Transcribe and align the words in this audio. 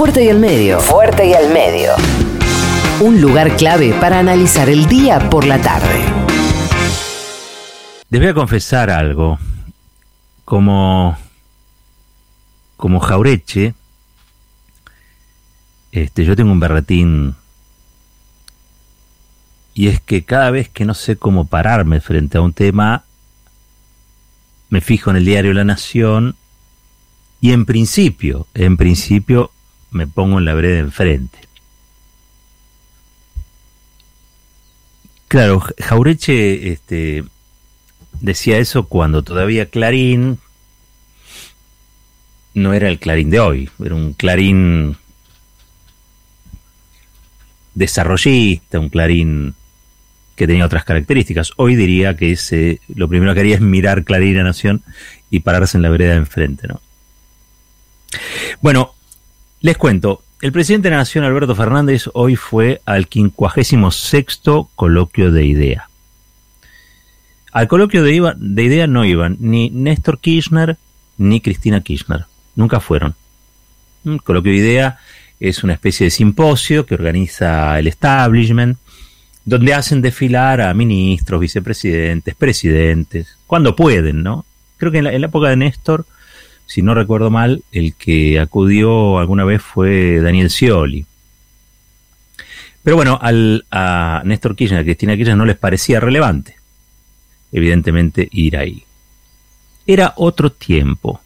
Fuerte 0.00 0.24
y 0.24 0.30
al 0.30 0.38
medio. 0.38 0.80
Fuerte 0.80 1.26
y 1.26 1.34
al 1.34 1.52
medio. 1.52 1.92
Un 3.00 3.20
lugar 3.20 3.54
clave 3.58 3.92
para 4.00 4.18
analizar 4.18 4.70
el 4.70 4.86
día 4.86 5.28
por 5.28 5.46
la 5.46 5.60
tarde. 5.60 6.06
Les 8.08 8.18
voy 8.18 8.30
a 8.30 8.32
confesar 8.32 8.88
algo. 8.88 9.38
Como, 10.46 11.18
como 12.78 12.98
Jaureche, 12.98 13.74
este, 15.92 16.24
yo 16.24 16.34
tengo 16.34 16.52
un 16.52 16.60
berretín 16.60 17.34
y 19.74 19.88
es 19.88 20.00
que 20.00 20.24
cada 20.24 20.50
vez 20.50 20.70
que 20.70 20.86
no 20.86 20.94
sé 20.94 21.16
cómo 21.16 21.46
pararme 21.46 22.00
frente 22.00 22.38
a 22.38 22.40
un 22.40 22.54
tema, 22.54 23.04
me 24.70 24.80
fijo 24.80 25.10
en 25.10 25.16
el 25.16 25.26
diario 25.26 25.52
La 25.52 25.64
Nación 25.64 26.36
y 27.42 27.52
en 27.52 27.66
principio, 27.66 28.46
en 28.54 28.78
principio 28.78 29.50
me 29.90 30.06
pongo 30.06 30.38
en 30.38 30.44
la 30.44 30.54
vereda 30.54 30.78
enfrente. 30.78 31.38
Claro, 35.28 35.62
Jaureche 35.78 36.72
este, 36.72 37.24
decía 38.20 38.58
eso 38.58 38.88
cuando 38.88 39.22
todavía 39.22 39.66
Clarín 39.66 40.38
no 42.54 42.74
era 42.74 42.88
el 42.88 42.98
Clarín 42.98 43.30
de 43.30 43.38
hoy, 43.38 43.70
era 43.84 43.94
un 43.94 44.12
Clarín 44.12 44.96
desarrollista, 47.74 48.80
un 48.80 48.88
Clarín 48.88 49.54
que 50.34 50.46
tenía 50.46 50.66
otras 50.66 50.84
características. 50.84 51.52
Hoy 51.56 51.76
diría 51.76 52.16
que 52.16 52.32
ese, 52.32 52.80
lo 52.88 53.08
primero 53.08 53.34
que 53.34 53.40
haría 53.40 53.54
es 53.54 53.60
mirar 53.60 54.04
Clarín 54.04 54.38
a 54.38 54.42
Nación 54.42 54.82
y 55.30 55.40
pararse 55.40 55.76
en 55.76 55.82
la 55.82 55.90
vereda 55.90 56.12
de 56.12 56.18
enfrente, 56.18 56.66
¿no? 56.66 56.80
Bueno, 58.60 58.94
les 59.60 59.76
cuento, 59.76 60.22
el 60.40 60.52
presidente 60.52 60.88
de 60.88 60.92
la 60.92 60.98
Nación, 60.98 61.22
Alberto 61.24 61.54
Fernández, 61.54 62.08
hoy 62.14 62.34
fue 62.34 62.80
al 62.86 63.04
56 63.04 64.40
coloquio 64.74 65.30
de 65.30 65.44
IDEA. 65.44 65.88
Al 67.52 67.68
coloquio 67.68 68.02
de, 68.02 68.34
de 68.36 68.62
IDEA 68.62 68.86
no 68.86 69.04
iban 69.04 69.36
ni 69.38 69.68
Néstor 69.68 70.18
Kirchner 70.18 70.78
ni 71.18 71.42
Cristina 71.42 71.82
Kirchner. 71.82 72.24
Nunca 72.56 72.80
fueron. 72.80 73.14
El 74.06 74.22
coloquio 74.22 74.52
de 74.52 74.58
IDEA 74.58 74.98
es 75.40 75.62
una 75.62 75.74
especie 75.74 76.04
de 76.04 76.10
simposio 76.10 76.86
que 76.86 76.94
organiza 76.94 77.78
el 77.78 77.86
establishment, 77.86 78.78
donde 79.44 79.74
hacen 79.74 80.00
desfilar 80.00 80.62
a 80.62 80.72
ministros, 80.72 81.38
vicepresidentes, 81.38 82.34
presidentes, 82.34 83.36
cuando 83.46 83.76
pueden, 83.76 84.22
¿no? 84.22 84.46
Creo 84.78 84.90
que 84.90 84.98
en 84.98 85.04
la, 85.04 85.12
en 85.12 85.20
la 85.20 85.26
época 85.26 85.50
de 85.50 85.56
Néstor 85.56 86.06
si 86.70 86.82
no 86.82 86.94
recuerdo 86.94 87.30
mal, 87.30 87.64
el 87.72 87.94
que 87.94 88.38
acudió 88.38 89.18
alguna 89.18 89.42
vez 89.42 89.60
fue 89.60 90.20
Daniel 90.20 90.50
Scioli. 90.50 91.04
Pero 92.84 92.94
bueno, 92.94 93.18
al, 93.20 93.66
a 93.72 94.22
Néstor 94.24 94.54
Kirchner, 94.54 94.82
a 94.82 94.84
Cristina 94.84 95.16
Kirchner 95.16 95.36
no 95.36 95.46
les 95.46 95.56
parecía 95.56 95.98
relevante, 95.98 96.54
evidentemente, 97.50 98.28
ir 98.30 98.56
ahí. 98.56 98.84
Era 99.84 100.14
otro 100.16 100.52
tiempo, 100.52 101.20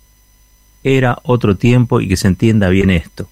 era 0.83 1.19
otro 1.25 1.59
tiempo 1.59 2.01
y 2.01 2.09
que 2.09 2.17
se 2.17 2.29
entienda 2.29 2.71
bien 2.71 2.89
esto, 2.89 3.29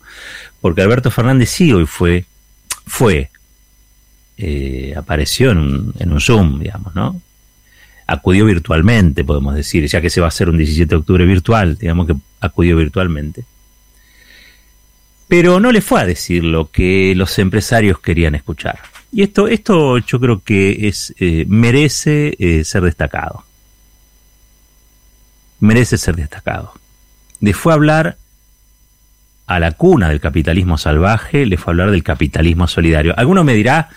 porque 0.61 0.83
Alberto 0.83 1.11
Fernández 1.11 1.49
sí 1.49 1.73
hoy 1.73 1.87
fue, 1.87 2.27
fue, 2.87 3.31
eh, 4.37 4.93
apareció 4.99 5.53
en 5.53 5.59
un, 5.59 5.95
en 5.99 6.13
un 6.13 6.21
Zoom, 6.21 6.61
digamos, 6.61 6.95
¿no? 6.95 7.23
Acudió 8.07 8.45
virtualmente, 8.45 9.25
podemos 9.25 9.55
decir, 9.55 9.87
ya 9.87 10.01
que 10.01 10.11
se 10.11 10.21
va 10.21 10.27
a 10.27 10.29
hacer 10.29 10.49
un 10.49 10.59
17 10.59 10.89
de 10.89 10.97
octubre 10.97 11.25
virtual, 11.25 11.79
digamos 11.79 12.07
que 12.07 12.17
acudió 12.41 12.77
virtualmente. 12.77 13.45
Pero 15.29 15.61
no 15.61 15.73
le 15.73 15.81
fue 15.81 16.01
a 16.01 16.07
decir 16.07 16.45
lo 16.45 16.71
que 16.71 17.15
los 17.17 17.39
empresarios 17.39 17.99
querían 18.01 18.35
escuchar. 18.35 18.81
Y 19.13 19.23
esto, 19.23 19.49
esto 19.49 19.99
yo 19.99 20.21
creo 20.21 20.43
que 20.43 20.89
es, 20.89 21.15
eh, 21.19 21.45
merece 21.49 22.35
eh, 22.39 22.65
ser 22.65 22.83
destacado. 22.83 23.45
Merece 25.61 25.97
ser 25.97 26.17
destacado. 26.17 26.73
Le 27.41 27.53
fue 27.53 27.73
a 27.73 27.77
hablar 27.77 28.17
a 29.47 29.61
la 29.61 29.73
cuna 29.73 30.09
del 30.09 30.21
capitalismo 30.21 30.79
salvaje, 30.79 31.47
le 31.47 31.57
fue 31.57 31.71
a 31.71 31.73
hablar 31.73 31.91
del 31.91 32.03
capitalismo 32.03 32.67
solidario. 32.67 33.15
Alguno 33.19 33.45
me 33.45 33.55
dirá, 33.55 33.91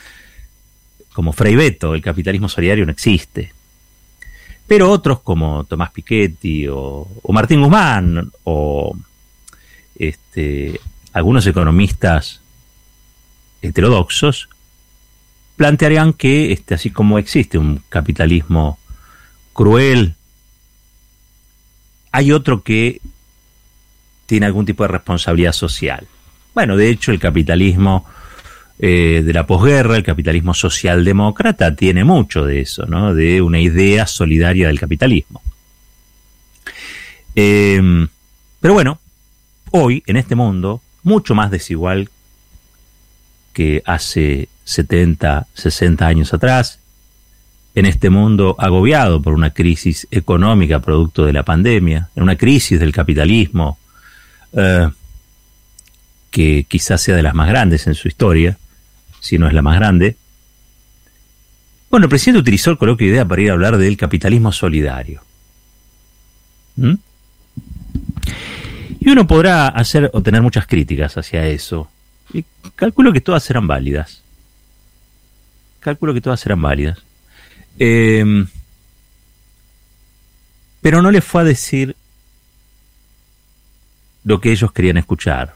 como 1.13 1.31
Frei 1.31 1.55
Beto, 1.55 1.95
el 1.95 2.01
capitalismo 2.01 2.49
solidario 2.49 2.85
no 2.85 2.91
existe. 2.91 3.54
Pero 4.67 4.89
otros 4.89 5.19
como 5.21 5.63
Tomás 5.65 5.91
Piketty 5.91 6.67
o, 6.69 7.07
Martín 7.29 7.61
Guzmán 7.61 8.31
o 8.43 8.97
este, 9.97 10.79
algunos 11.13 11.45
economistas 11.45 12.41
heterodoxos 13.61 14.49
plantearían 15.55 16.13
que 16.13 16.51
este, 16.51 16.75
así 16.75 16.89
como 16.89 17.19
existe 17.19 17.57
un 17.57 17.81
capitalismo 17.89 18.77
cruel, 19.53 20.15
hay 22.11 22.31
otro 22.31 22.61
que 22.63 23.01
tiene 24.25 24.45
algún 24.47 24.65
tipo 24.65 24.83
de 24.83 24.89
responsabilidad 24.89 25.53
social. 25.53 26.07
Bueno, 26.53 26.75
de 26.75 26.89
hecho 26.89 27.11
el 27.11 27.19
capitalismo 27.19 28.05
eh, 28.77 29.23
de 29.25 29.33
la 29.33 29.47
posguerra, 29.47 29.95
el 29.95 30.03
capitalismo 30.03 30.53
socialdemócrata 30.53 31.75
tiene 31.75 32.03
mucho 32.03 32.45
de 32.45 32.59
eso, 32.59 32.85
¿no? 32.85 33.13
De 33.13 33.41
una 33.41 33.59
idea 33.59 34.05
solidaria 34.05 34.67
del 34.67 34.79
capitalismo. 34.79 35.41
Em, 37.35 38.07
pero 38.59 38.73
bueno, 38.73 38.99
hoy, 39.71 40.03
en 40.07 40.17
este 40.17 40.35
mundo, 40.35 40.81
mucho 41.03 41.35
más 41.35 41.51
desigual 41.51 42.09
que 43.53 43.81
hace 43.85 44.49
70, 44.65 45.47
60 45.53 46.05
años 46.05 46.33
atrás, 46.33 46.79
en 47.75 47.85
este 47.85 48.09
mundo 48.09 48.55
agobiado 48.57 49.21
por 49.21 49.33
una 49.33 49.51
crisis 49.51 50.07
económica 50.11 50.79
producto 50.79 51.25
de 51.25 51.33
la 51.33 51.43
pandemia, 51.43 52.09
en 52.15 52.23
una 52.23 52.37
crisis 52.37 52.79
del 52.79 52.91
capitalismo, 52.91 53.77
eh, 54.53 54.89
que 56.31 56.65
quizás 56.67 57.01
sea 57.01 57.15
de 57.15 57.23
las 57.23 57.33
más 57.33 57.47
grandes 57.47 57.87
en 57.87 57.95
su 57.95 58.07
historia, 58.07 58.57
si 59.25 59.39
no 59.39 59.47
es 59.47 59.53
la 59.53 59.63
más 59.63 59.75
grande. 59.75 60.15
Bueno, 61.89 62.05
el 62.05 62.09
presidente 62.09 62.41
utilizó 62.41 62.69
el 62.69 62.77
coloquio 62.77 63.07
de 63.07 63.13
idea 63.13 63.25
para 63.25 63.41
ir 63.41 63.49
a 63.49 63.53
hablar 63.53 63.77
del 63.77 63.97
capitalismo 63.97 64.51
solidario. 64.51 65.21
¿Mm? 66.75 66.93
Y 68.99 69.09
uno 69.09 69.25
podrá 69.25 69.67
hacer 69.67 70.11
o 70.13 70.21
tener 70.21 70.41
muchas 70.41 70.67
críticas 70.67 71.17
hacia 71.17 71.47
eso. 71.47 71.89
Y 72.33 72.45
calculo 72.75 73.11
que 73.13 73.21
todas 73.21 73.43
serán 73.43 73.65
válidas. 73.65 74.21
Calculo 75.79 76.13
que 76.13 76.21
todas 76.21 76.39
serán 76.39 76.61
válidas. 76.61 76.99
Em, 77.79 78.47
pero 80.81 81.01
no 81.01 81.09
les 81.09 81.23
fue 81.23 81.41
a 81.41 81.45
decir 81.45 81.95
lo 84.23 84.39
que 84.39 84.51
ellos 84.51 84.71
querían 84.71 84.97
escuchar. 84.97 85.55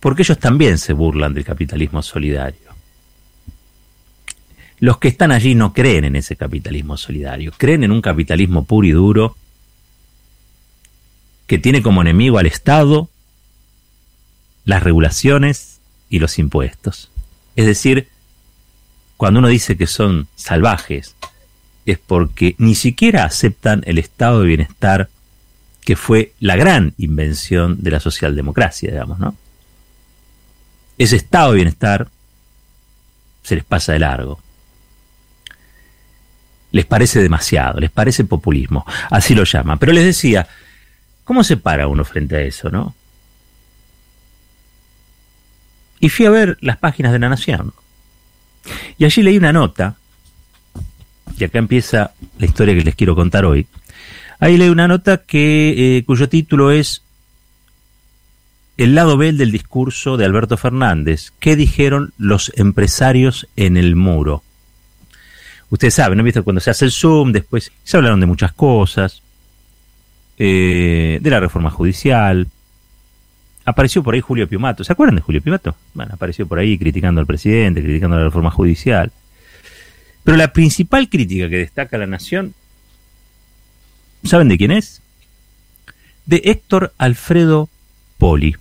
Porque 0.00 0.22
ellos 0.22 0.38
también 0.38 0.78
se 0.78 0.92
burlan 0.92 1.34
del 1.34 1.44
capitalismo 1.44 2.02
solidario. 2.02 2.68
Los 4.80 4.98
que 4.98 5.08
están 5.08 5.32
allí 5.32 5.54
no 5.54 5.72
creen 5.72 6.04
en 6.04 6.16
ese 6.16 6.36
capitalismo 6.36 6.96
solidario, 6.96 7.52
creen 7.56 7.82
en 7.82 7.90
un 7.90 8.00
capitalismo 8.00 8.64
puro 8.64 8.86
y 8.86 8.92
duro 8.92 9.36
que 11.46 11.58
tiene 11.58 11.82
como 11.82 12.02
enemigo 12.02 12.38
al 12.38 12.46
Estado, 12.46 13.08
las 14.64 14.82
regulaciones 14.82 15.80
y 16.10 16.20
los 16.20 16.38
impuestos. 16.38 17.10
Es 17.56 17.66
decir, 17.66 18.08
cuando 19.16 19.40
uno 19.40 19.48
dice 19.48 19.76
que 19.76 19.88
son 19.88 20.28
salvajes, 20.36 21.16
es 21.86 21.98
porque 21.98 22.54
ni 22.58 22.74
siquiera 22.74 23.24
aceptan 23.24 23.82
el 23.86 23.98
estado 23.98 24.42
de 24.42 24.46
bienestar 24.46 25.08
que 25.80 25.96
fue 25.96 26.34
la 26.38 26.54
gran 26.54 26.92
invención 26.98 27.82
de 27.82 27.90
la 27.90 27.98
socialdemocracia, 27.98 28.90
digamos, 28.90 29.18
¿no? 29.18 29.34
Ese 30.98 31.16
estado 31.16 31.52
de 31.52 31.56
bienestar 31.56 32.08
se 33.42 33.54
les 33.54 33.64
pasa 33.64 33.92
de 33.92 34.00
largo. 34.00 34.40
Les 36.70 36.84
parece 36.84 37.22
demasiado, 37.22 37.80
les 37.80 37.90
parece 37.90 38.24
populismo, 38.24 38.84
así 39.10 39.34
lo 39.34 39.44
llama. 39.44 39.78
Pero 39.78 39.92
les 39.92 40.04
decía, 40.04 40.46
¿cómo 41.24 41.42
se 41.44 41.56
para 41.56 41.86
uno 41.86 42.04
frente 42.04 42.36
a 42.36 42.40
eso, 42.42 42.68
no? 42.68 42.94
Y 46.00 46.10
fui 46.10 46.26
a 46.26 46.30
ver 46.30 46.58
las 46.60 46.76
páginas 46.76 47.12
de 47.12 47.18
la 47.18 47.28
Nación. 47.28 47.72
Y 48.98 49.04
allí 49.04 49.22
leí 49.22 49.38
una 49.38 49.52
nota, 49.52 49.96
y 51.38 51.44
acá 51.44 51.58
empieza 51.58 52.12
la 52.38 52.46
historia 52.46 52.74
que 52.74 52.82
les 52.82 52.94
quiero 52.94 53.14
contar 53.14 53.44
hoy. 53.44 53.66
Ahí 54.40 54.56
leí 54.56 54.68
una 54.68 54.88
nota 54.88 55.18
que, 55.18 55.98
eh, 55.98 56.04
cuyo 56.04 56.28
título 56.28 56.70
es 56.70 57.02
el 58.78 58.94
lado 58.94 59.16
B 59.16 59.32
del 59.32 59.50
discurso 59.52 60.16
de 60.16 60.24
Alberto 60.24 60.56
Fernández. 60.56 61.32
¿Qué 61.40 61.56
dijeron 61.56 62.12
los 62.16 62.52
empresarios 62.56 63.46
en 63.56 63.76
el 63.76 63.96
muro? 63.96 64.42
Ustedes 65.68 65.94
saben, 65.94 66.16
¿no? 66.16 66.24
¿Visto? 66.24 66.44
Cuando 66.44 66.60
se 66.60 66.70
hace 66.70 66.86
el 66.86 66.92
Zoom, 66.92 67.32
después 67.32 67.72
se 67.84 67.96
hablaron 67.96 68.20
de 68.20 68.26
muchas 68.26 68.52
cosas. 68.52 69.22
eh, 70.38 71.18
de 71.20 71.30
la 71.30 71.40
reforma 71.40 71.68
judicial. 71.70 72.46
Apareció 73.64 74.02
por 74.04 74.14
ahí 74.14 74.20
Julio 74.20 74.48
Piumato. 74.48 74.84
¿Se 74.84 74.92
acuerdan 74.92 75.16
de 75.16 75.22
Julio 75.22 75.42
Piumato? 75.42 75.74
Bueno, 75.94 76.12
apareció 76.14 76.46
por 76.46 76.60
ahí 76.60 76.78
criticando 76.78 77.20
al 77.20 77.26
presidente, 77.26 77.82
criticando 77.82 78.16
la 78.16 78.24
reforma 78.24 78.50
judicial. 78.52 79.10
Pero 80.22 80.36
la 80.36 80.52
principal 80.52 81.08
crítica 81.08 81.48
que 81.48 81.58
destaca 81.58 81.98
la 81.98 82.06
Nación, 82.06 82.54
¿saben 84.24 84.48
de 84.48 84.56
quién 84.56 84.70
es? 84.70 85.02
De 86.24 86.40
Héctor 86.44 86.92
Alfredo 86.98 87.68
Poli. 88.16 88.56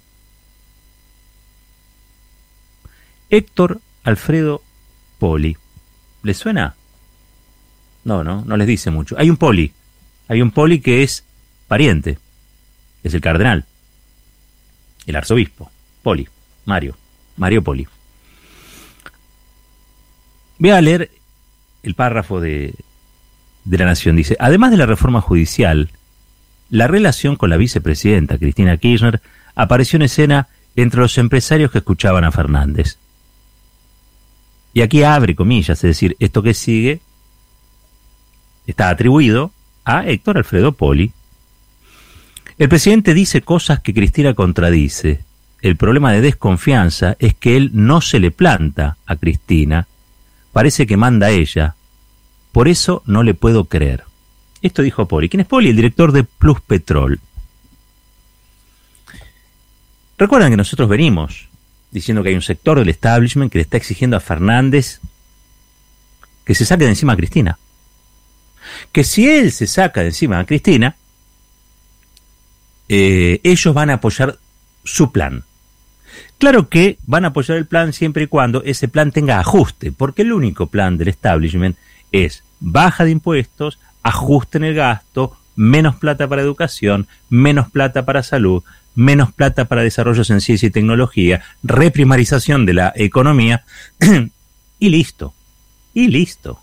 Héctor 3.29 3.81
Alfredo 4.03 4.61
Poli. 5.19 5.57
¿Les 6.23 6.37
suena? 6.37 6.75
No, 8.03 8.23
no, 8.23 8.43
no 8.45 8.57
les 8.57 8.67
dice 8.67 8.91
mucho. 8.91 9.15
Hay 9.17 9.29
un 9.29 9.37
Poli. 9.37 9.73
Hay 10.27 10.41
un 10.41 10.51
Poli 10.51 10.79
que 10.79 11.03
es 11.03 11.23
pariente. 11.67 12.17
Es 13.03 13.13
el 13.13 13.21
cardenal. 13.21 13.65
El 15.05 15.15
arzobispo. 15.15 15.71
Poli. 16.03 16.27
Mario. 16.65 16.97
Mario 17.35 17.63
Poli. 17.63 17.87
Voy 20.59 20.69
a 20.71 20.81
leer 20.81 21.11
el 21.83 21.95
párrafo 21.95 22.39
de, 22.39 22.73
de 23.63 23.77
La 23.77 23.85
Nación. 23.85 24.15
Dice, 24.15 24.35
además 24.39 24.71
de 24.71 24.77
la 24.77 24.85
reforma 24.85 25.21
judicial, 25.21 25.91
la 26.69 26.87
relación 26.87 27.35
con 27.35 27.49
la 27.49 27.57
vicepresidenta 27.57 28.37
Cristina 28.37 28.77
Kirchner 28.77 29.21
apareció 29.55 29.97
en 29.97 30.03
escena 30.03 30.47
entre 30.75 31.01
los 31.01 31.17
empresarios 31.17 31.71
que 31.71 31.79
escuchaban 31.79 32.23
a 32.23 32.31
Fernández. 32.31 32.97
Y 34.73 34.81
aquí 34.81 35.03
abre 35.03 35.35
comillas, 35.35 35.77
es 35.77 35.89
decir, 35.89 36.15
esto 36.19 36.43
que 36.43 36.53
sigue 36.53 36.99
está 38.67 38.89
atribuido 38.89 39.51
a 39.85 40.05
Héctor 40.05 40.37
Alfredo 40.37 40.73
Poli. 40.73 41.11
El 42.57 42.69
presidente 42.69 43.13
dice 43.13 43.41
cosas 43.41 43.81
que 43.81 43.93
Cristina 43.93 44.33
contradice. 44.33 45.23
El 45.61 45.75
problema 45.75 46.11
de 46.11 46.21
desconfianza 46.21 47.15
es 47.19 47.33
que 47.33 47.55
él 47.55 47.71
no 47.73 48.01
se 48.01 48.19
le 48.19 48.31
planta 48.31 48.97
a 49.05 49.15
Cristina. 49.15 49.87
Parece 50.51 50.85
que 50.85 50.97
manda 50.97 51.27
a 51.27 51.31
ella. 51.31 51.75
Por 52.51 52.67
eso 52.67 53.03
no 53.05 53.23
le 53.23 53.33
puedo 53.33 53.65
creer. 53.65 54.03
Esto 54.61 54.81
dijo 54.81 55.07
Poli. 55.07 55.29
¿Quién 55.29 55.41
es 55.41 55.47
Poli? 55.47 55.69
El 55.69 55.75
director 55.75 56.11
de 56.11 56.23
Plus 56.23 56.61
Petrol. 56.61 57.19
Recuerdan 60.17 60.49
que 60.49 60.57
nosotros 60.57 60.89
venimos 60.89 61.47
diciendo 61.97 62.23
que 62.23 62.29
hay 62.29 62.35
un 62.35 62.41
sector 62.41 62.79
del 62.79 62.89
establishment 62.89 63.51
que 63.51 63.59
le 63.59 63.63
está 63.63 63.77
exigiendo 63.77 64.17
a 64.17 64.19
Fernández 64.21 64.99
que 66.43 66.55
se 66.55 66.65
saque 66.65 66.85
de 66.85 66.91
encima 66.91 67.13
a 67.13 67.17
Cristina. 67.17 67.59
Que 68.91 69.03
si 69.03 69.29
él 69.29 69.51
se 69.51 69.67
saca 69.67 70.01
de 70.01 70.07
encima 70.07 70.39
a 70.39 70.45
Cristina, 70.45 70.95
eh, 72.87 73.41
ellos 73.43 73.73
van 73.73 73.89
a 73.89 73.95
apoyar 73.95 74.37
su 74.85 75.11
plan. 75.11 75.43
Claro 76.37 76.69
que 76.69 76.97
van 77.05 77.25
a 77.25 77.29
apoyar 77.29 77.57
el 77.57 77.65
plan 77.65 77.91
siempre 77.93 78.23
y 78.23 78.27
cuando 78.27 78.63
ese 78.63 78.87
plan 78.87 79.11
tenga 79.11 79.39
ajuste, 79.39 79.91
porque 79.91 80.21
el 80.21 80.31
único 80.31 80.67
plan 80.67 80.97
del 80.97 81.09
establishment 81.09 81.77
es 82.11 82.43
baja 82.59 83.03
de 83.03 83.11
impuestos, 83.11 83.79
ajuste 84.03 84.57
en 84.57 84.63
el 84.63 84.75
gasto, 84.75 85.37
menos 85.55 85.95
plata 85.95 86.27
para 86.27 86.41
educación, 86.41 87.07
menos 87.29 87.69
plata 87.69 88.05
para 88.05 88.23
salud, 88.23 88.63
menos 88.97 89.31
plata 89.31 89.65
para 89.65 89.83
desarrollos 89.83 90.31
en 90.31 90.41
ciencia 90.41 90.67
y 90.67 90.71
tecnología, 90.71 91.43
reprimarización 91.61 92.65
de 92.65 92.73
la 92.73 92.93
economía 92.95 93.63
y 94.79 94.89
listo. 94.89 95.35
Y 95.93 96.07
listo. 96.07 96.59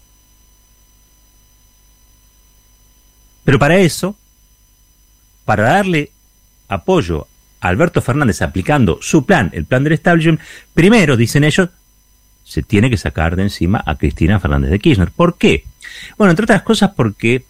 Pero 3.45 3.59
para 3.61 3.77
eso, 3.77 4.17
para 5.45 5.63
darle 5.63 6.11
apoyo 6.67 7.29
a 7.61 7.69
Alberto 7.69 8.03
Fernández 8.03 8.43
aplicando 8.43 8.99
su 9.01 9.25
plan, 9.25 9.51
el 9.55 9.65
plan 9.65 9.85
del 9.85 9.93
establishment, 9.93 10.41
primero, 10.75 11.17
dicen 11.17 11.45
ellos, 11.45 11.69
se 12.43 12.65
tiene 12.65 12.91
que 12.91 12.97
sacar 12.97 13.37
de 13.37 13.43
encima 13.43 13.81
a 13.87 13.95
Cristina 13.95 14.41
Fernández 14.41 14.71
de 14.71 14.81
Kirchner. 14.81 15.13
¿Por 15.13 15.39
qué? 15.39 15.65
Bueno, 16.19 16.33
entre 16.33 16.45
otras 16.45 16.63
cosas 16.63 16.91
porque 16.97 17.45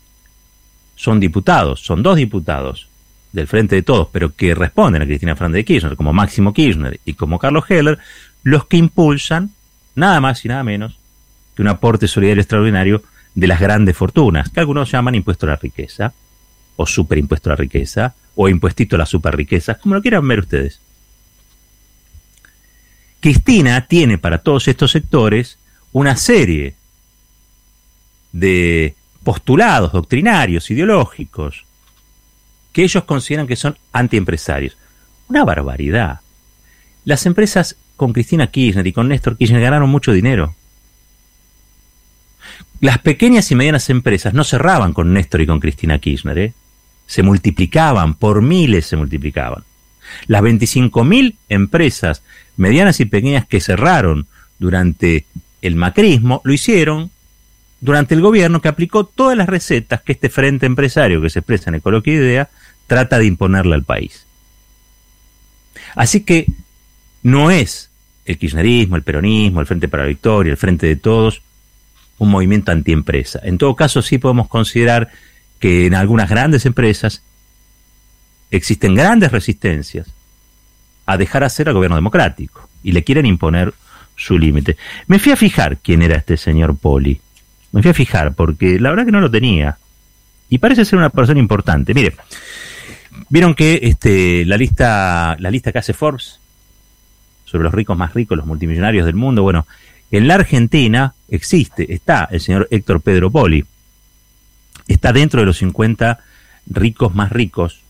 son 0.95 1.21
diputados, 1.21 1.81
son 1.81 2.03
dos 2.03 2.17
diputados 2.17 2.89
del 3.35 3.49
Frente 3.49 3.75
de 3.75 3.83
Todos, 3.83 4.09
pero 4.13 4.35
que 4.35 4.55
responden 4.55 5.03
a 5.03 5.07
Cristina 5.07 5.35
Fernández 5.35 5.61
de 5.61 5.65
Kirchner, 5.65 5.97
como 5.97 6.13
Máximo 6.13 6.55
Kirchner 6.55 7.01
y 7.05 7.15
como 7.15 7.41
Carlos 7.41 7.65
Heller, 7.69 7.99
los 8.45 8.67
que 8.67 8.77
impulsan 8.77 9.51
nada 9.97 10.21
más 10.21 10.45
y 10.45 10.49
nada 10.49 10.63
menos 10.63 10.99
que 11.55 11.63
un 11.63 11.69
aporte 11.69 12.07
solidario 12.07 12.41
extraordinario 12.41 13.03
de 13.35 13.47
las 13.49 13.61
grandes 13.61 13.97
fortunas, 13.97 14.51
que 14.51 14.61
algunos 14.61 14.91
llaman 14.91 15.17
impuesto 15.17 15.47
a 15.47 15.51
la 15.51 15.57
riqueza, 15.57 16.13
o 16.77 16.87
superimpuesto 16.87 17.51
a 17.51 17.53
la 17.53 17.57
riqueza, 17.57 18.15
o 18.37 18.49
impuestito 18.49 18.95
a 18.95 19.01
las 19.01 19.09
superriquezas, 19.09 19.79
como 19.79 19.97
lo 19.97 20.03
quieran 20.03 20.27
ver 20.27 20.41
ustedes. 20.41 20.81
Cristina 23.19 23.87
tiene 23.87 24.19
para 24.19 24.39
todos 24.39 24.69
estos 24.69 24.93
sectores 24.93 25.59
una 25.93 26.17
serie 26.17 26.75
de 28.33 28.95
postulados 29.25 29.93
doctrinarios, 29.93 30.71
ideológicos, 30.71 31.65
que 32.75 32.83
ellos 32.83 33.05
consideran 33.05 33.47
que 33.47 33.57
son 33.57 33.79
antiempresarios. 33.93 34.77
Una 35.29 35.45
barbaridad. 35.45 36.21
Las 37.07 37.25
empresas 37.25 37.77
con 37.97 38.13
Cristina 38.13 38.49
Kirchner 38.49 38.87
y 38.87 38.93
con 38.93 39.09
Néstor 39.09 39.39
Kirchner 39.39 39.63
ganaron 39.63 39.89
mucho 39.89 40.13
dinero. 40.13 40.55
Las 42.81 42.99
pequeñas 42.99 43.51
y 43.51 43.55
medianas 43.55 43.89
empresas 43.89 44.35
no 44.35 44.45
cerraban 44.45 44.93
con 44.93 45.15
Néstor 45.15 45.41
y 45.41 45.47
con 45.47 45.61
Cristina 45.61 45.99
Kirchner, 46.01 46.39
¿eh? 46.39 46.53
se 47.07 47.23
multiplicaban, 47.23 48.15
por 48.15 48.43
miles 48.43 48.87
se 48.87 48.97
multiplicaban. 48.97 49.63
Las 50.27 50.43
25.000 50.43 51.37
empresas 51.49 52.23
medianas 52.57 53.01
y 53.01 53.05
pequeñas 53.05 53.47
que 53.47 53.61
cerraron 53.61 54.27
durante 54.59 55.27
el 55.63 55.77
macrismo 55.77 56.43
lo 56.45 56.53
hicieron 56.53 57.11
durante 57.85 58.15
el 58.15 58.23
gobierno 58.23 58.63
que 58.63 58.69
aplicó 58.69 59.05
todas 59.05 59.37
las 59.37 59.47
recetas 59.47 60.01
que 60.01 60.13
este 60.13 60.31
frente 60.31 60.65
empresario 60.65 61.21
que 61.21 61.29
se 61.29 61.41
expresa 61.41 61.69
en 61.69 61.75
el 61.75 61.83
coloquio 61.83 62.15
de 62.15 62.25
idea 62.25 62.49
trata 62.87 63.19
de 63.19 63.27
imponerle 63.27 63.75
al 63.75 63.83
país. 63.83 64.25
Así 65.95 66.23
que 66.23 66.47
no 67.23 67.51
es 67.51 67.91
el 68.25 68.39
kirchnerismo, 68.39 68.97
el 68.97 69.03
peronismo, 69.03 69.61
el 69.61 69.67
Frente 69.67 69.89
para 69.89 70.05
la 70.05 70.09
Victoria, 70.09 70.53
el 70.53 70.57
Frente 70.57 70.87
de 70.87 70.97
Todos, 70.97 71.43
un 72.17 72.31
movimiento 72.31 72.73
antiempresa. 72.73 73.41
En 73.43 73.59
todo 73.59 73.77
caso, 73.77 74.01
sí 74.01 74.17
podemos 74.17 74.49
considerar 74.49 75.11
que 75.59 75.85
en 75.85 75.95
algunas 75.95 76.31
grandes 76.31 76.65
empresas 76.65 77.23
existen 78.51 78.95
grandes 78.95 79.31
resistencias 79.31 80.07
a 81.05 81.19
dejar 81.19 81.45
hacer 81.45 81.69
al 81.69 81.75
gobierno 81.75 81.97
democrático 81.97 82.67
y 82.83 82.93
le 82.93 83.05
quieren 83.05 83.27
imponer 83.27 83.75
su 84.17 84.39
límite. 84.39 84.79
Me 85.07 85.19
fui 85.19 85.33
a 85.33 85.37
fijar 85.37 85.77
quién 85.77 86.01
era 86.01 86.17
este 86.17 86.39
señor 86.39 86.79
Poli. 86.79 87.21
Me 87.75 87.83
fui 87.83 87.91
a 87.91 87.95
fijar 87.95 88.35
porque 88.35 88.79
la 88.79 88.91
verdad 88.91 89.05
que 89.05 89.11
no 89.11 89.21
lo 89.21 89.29
tenía. 89.29 89.79
Y 90.49 90.59
parece 90.59 90.85
ser 90.85 90.97
una 90.97 91.11
persona 91.11 91.41
importante. 91.41 91.93
Mire, 91.93 92.15
vieron 93.29 93.53
que 93.53 93.81
este, 93.83 94.45
la 94.45 94.57
lista, 94.57 95.37
la 95.41 95.51
lista 95.51 95.73
que 95.73 95.79
hace 95.79 95.93
Forbes 95.93 96.39
sobre 97.45 97.65
los 97.65 97.75
ricos 97.75 97.99
más 97.99 98.15
ricos, 98.15 98.39
los 98.39 98.47
multimillonarios 98.47 99.05
del 99.07 99.17
mundo, 99.17 99.43
bueno, 99.43 99.67
en 100.13 100.29
la 100.29 100.37
Argentina 100.37 101.15
existe, 101.29 101.93
está 101.93 102.29
el 102.31 102.41
señor 102.41 102.69
Héctor 102.71 103.01
Pedro 103.01 103.29
Poli. 103.33 103.65
Está 104.87 105.13
dentro 105.13 105.41
de 105.41 105.47
los 105.47 105.59
50 105.59 106.21
ricos 106.67 107.13
más 107.13 107.33
ricos, 107.33 107.81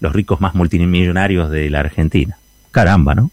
los 0.00 0.14
ricos 0.14 0.40
más 0.40 0.54
multimillonarios 0.54 1.50
de 1.50 1.68
la 1.68 1.80
Argentina. 1.80 2.38
Caramba, 2.70 3.14
¿no? 3.14 3.30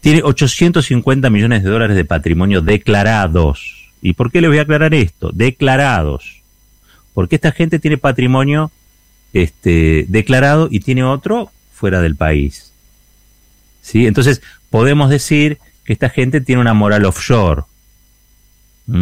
Tiene 0.00 0.22
850 0.24 1.30
millones 1.30 1.62
de 1.62 1.70
dólares 1.70 1.94
de 1.94 2.04
patrimonio 2.04 2.62
declarados 2.62 3.77
¿Y 4.02 4.14
por 4.14 4.30
qué 4.30 4.40
les 4.40 4.50
voy 4.50 4.58
a 4.58 4.62
aclarar 4.62 4.94
esto? 4.94 5.30
Declarados. 5.32 6.42
Porque 7.14 7.36
esta 7.36 7.52
gente 7.52 7.78
tiene 7.78 7.98
patrimonio 7.98 8.70
este, 9.32 10.06
declarado 10.08 10.68
y 10.70 10.80
tiene 10.80 11.04
otro 11.04 11.50
fuera 11.72 12.00
del 12.00 12.16
país. 12.16 12.72
¿Sí? 13.82 14.06
Entonces, 14.06 14.42
podemos 14.70 15.10
decir 15.10 15.58
que 15.84 15.92
esta 15.92 16.10
gente 16.10 16.40
tiene 16.40 16.60
una 16.60 16.74
moral 16.74 17.04
offshore. 17.04 17.62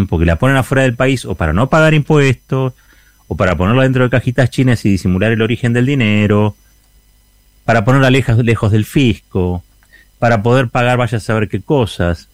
Porque 0.09 0.27
la 0.27 0.37
ponen 0.37 0.57
afuera 0.57 0.83
del 0.83 0.97
país 0.97 1.25
o 1.25 1.35
para 1.35 1.53
no 1.53 1.69
pagar 1.69 1.95
impuestos, 1.95 2.73
o 3.29 3.37
para 3.37 3.57
ponerla 3.57 3.83
dentro 3.83 4.05
de 4.05 4.11
cajitas 4.11 4.51
chinas 4.51 4.85
y 4.85 4.91
disimular 4.91 5.33
el 5.33 5.43
origen 5.43 5.73
del 5.73 5.87
dinero, 5.87 6.57
para 7.65 7.85
ponerla 7.85 8.11
lejos, 8.11 8.39
lejos 8.39 8.73
del 8.73 8.85
fisco, 8.85 9.65
para 10.19 10.43
poder 10.43 10.69
pagar 10.69 10.97
vaya 10.97 11.19
a 11.19 11.21
saber 11.21 11.49
qué 11.49 11.61
cosas 11.61 12.29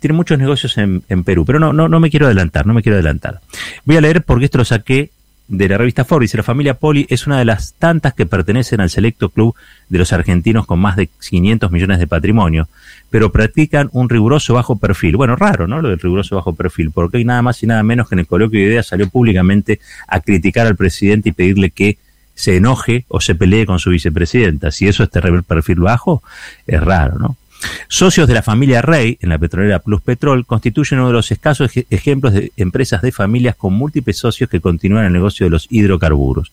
tiene 0.00 0.14
muchos 0.14 0.38
negocios 0.38 0.76
en, 0.78 1.02
Perú, 1.24 1.44
pero 1.44 1.58
no, 1.58 1.72
no, 1.72 1.88
no 1.88 2.00
me 2.00 2.10
quiero 2.10 2.26
adelantar, 2.26 2.66
no 2.66 2.74
me 2.74 2.82
quiero 2.82 2.96
adelantar. 2.96 3.40
Voy 3.84 3.96
a 3.96 4.00
leer 4.00 4.22
porque 4.22 4.46
esto 4.46 4.58
lo 4.58 4.64
saqué 4.64 5.10
de 5.48 5.68
la 5.68 5.78
revista 5.78 6.04
Forbes. 6.04 6.34
La 6.34 6.42
familia 6.42 6.74
Poli 6.74 7.06
es 7.08 7.26
una 7.26 7.38
de 7.38 7.44
las 7.44 7.74
tantas 7.74 8.14
que 8.14 8.26
pertenecen 8.26 8.80
al 8.80 8.90
selecto 8.90 9.28
club 9.28 9.54
de 9.88 9.98
los 9.98 10.12
argentinos 10.12 10.66
con 10.66 10.78
más 10.78 10.96
de 10.96 11.06
500 11.06 11.70
millones 11.70 11.98
de 11.98 12.06
patrimonio, 12.06 12.68
pero 13.10 13.32
practican 13.32 13.88
un 13.92 14.08
riguroso 14.08 14.54
bajo 14.54 14.76
perfil. 14.76 15.16
Bueno, 15.16 15.36
raro, 15.36 15.66
¿no? 15.66 15.80
Lo 15.80 15.88
del 15.88 16.00
riguroso 16.00 16.36
bajo 16.36 16.54
perfil, 16.54 16.90
porque 16.90 17.18
hay 17.18 17.24
nada 17.24 17.42
más 17.42 17.62
y 17.62 17.66
nada 17.66 17.82
menos 17.82 18.08
que 18.08 18.14
en 18.16 18.20
el 18.20 18.26
coloquio 18.26 18.60
de 18.60 18.66
ideas 18.66 18.86
salió 18.86 19.08
públicamente 19.08 19.80
a 20.08 20.20
criticar 20.20 20.66
al 20.66 20.76
presidente 20.76 21.28
y 21.30 21.32
pedirle 21.32 21.70
que 21.70 21.98
se 22.34 22.56
enoje 22.56 23.06
o 23.08 23.20
se 23.20 23.34
pelee 23.34 23.64
con 23.64 23.78
su 23.78 23.90
vicepresidenta. 23.90 24.70
Si 24.70 24.86
eso 24.86 25.02
es 25.04 25.10
tener 25.10 25.42
perfil 25.42 25.80
bajo, 25.80 26.22
es 26.66 26.80
raro, 26.82 27.18
¿no? 27.18 27.36
Socios 27.88 28.26
de 28.28 28.34
la 28.34 28.42
familia 28.42 28.82
Rey 28.82 29.16
en 29.20 29.28
la 29.28 29.38
petrolera 29.38 29.78
Plus 29.78 30.00
Petrol 30.00 30.44
constituyen 30.44 30.98
uno 30.98 31.08
de 31.08 31.14
los 31.14 31.30
escasos 31.30 31.70
ejemplos 31.90 32.32
de 32.32 32.52
empresas 32.56 33.00
de 33.02 33.12
familias 33.12 33.56
con 33.56 33.74
múltiples 33.74 34.18
socios 34.18 34.50
que 34.50 34.60
continúan 34.60 35.04
el 35.04 35.12
negocio 35.12 35.46
de 35.46 35.50
los 35.50 35.66
hidrocarburos. 35.70 36.52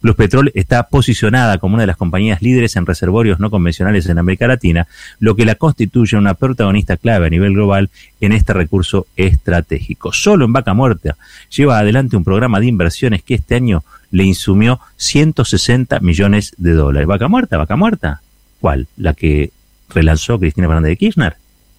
Plus 0.00 0.14
Petrol 0.14 0.52
está 0.54 0.88
posicionada 0.88 1.58
como 1.58 1.74
una 1.74 1.84
de 1.84 1.88
las 1.88 1.96
compañías 1.96 2.42
líderes 2.42 2.76
en 2.76 2.86
reservorios 2.86 3.40
no 3.40 3.50
convencionales 3.50 4.06
en 4.06 4.18
América 4.18 4.46
Latina, 4.46 4.86
lo 5.18 5.34
que 5.34 5.44
la 5.44 5.54
constituye 5.54 6.16
una 6.16 6.34
protagonista 6.34 6.96
clave 6.96 7.26
a 7.26 7.30
nivel 7.30 7.54
global 7.54 7.90
en 8.20 8.32
este 8.32 8.52
recurso 8.52 9.06
estratégico. 9.16 10.12
Solo 10.12 10.44
en 10.44 10.52
Vaca 10.52 10.74
Muerta 10.74 11.16
lleva 11.50 11.78
adelante 11.78 12.16
un 12.16 12.24
programa 12.24 12.60
de 12.60 12.66
inversiones 12.66 13.22
que 13.22 13.34
este 13.34 13.54
año 13.54 13.84
le 14.10 14.24
insumió 14.24 14.80
160 14.96 16.00
millones 16.00 16.54
de 16.56 16.72
dólares. 16.72 17.08
¿Vaca 17.08 17.28
Muerta? 17.28 17.56
¿Vaca 17.56 17.76
Muerta? 17.76 18.20
¿Cuál? 18.60 18.86
¿La 18.96 19.14
que 19.14 19.50
relanzó 19.90 20.38
Cristina 20.38 20.66
Fernández 20.66 20.90
de 20.90 20.96
Kirchner? 20.96 21.36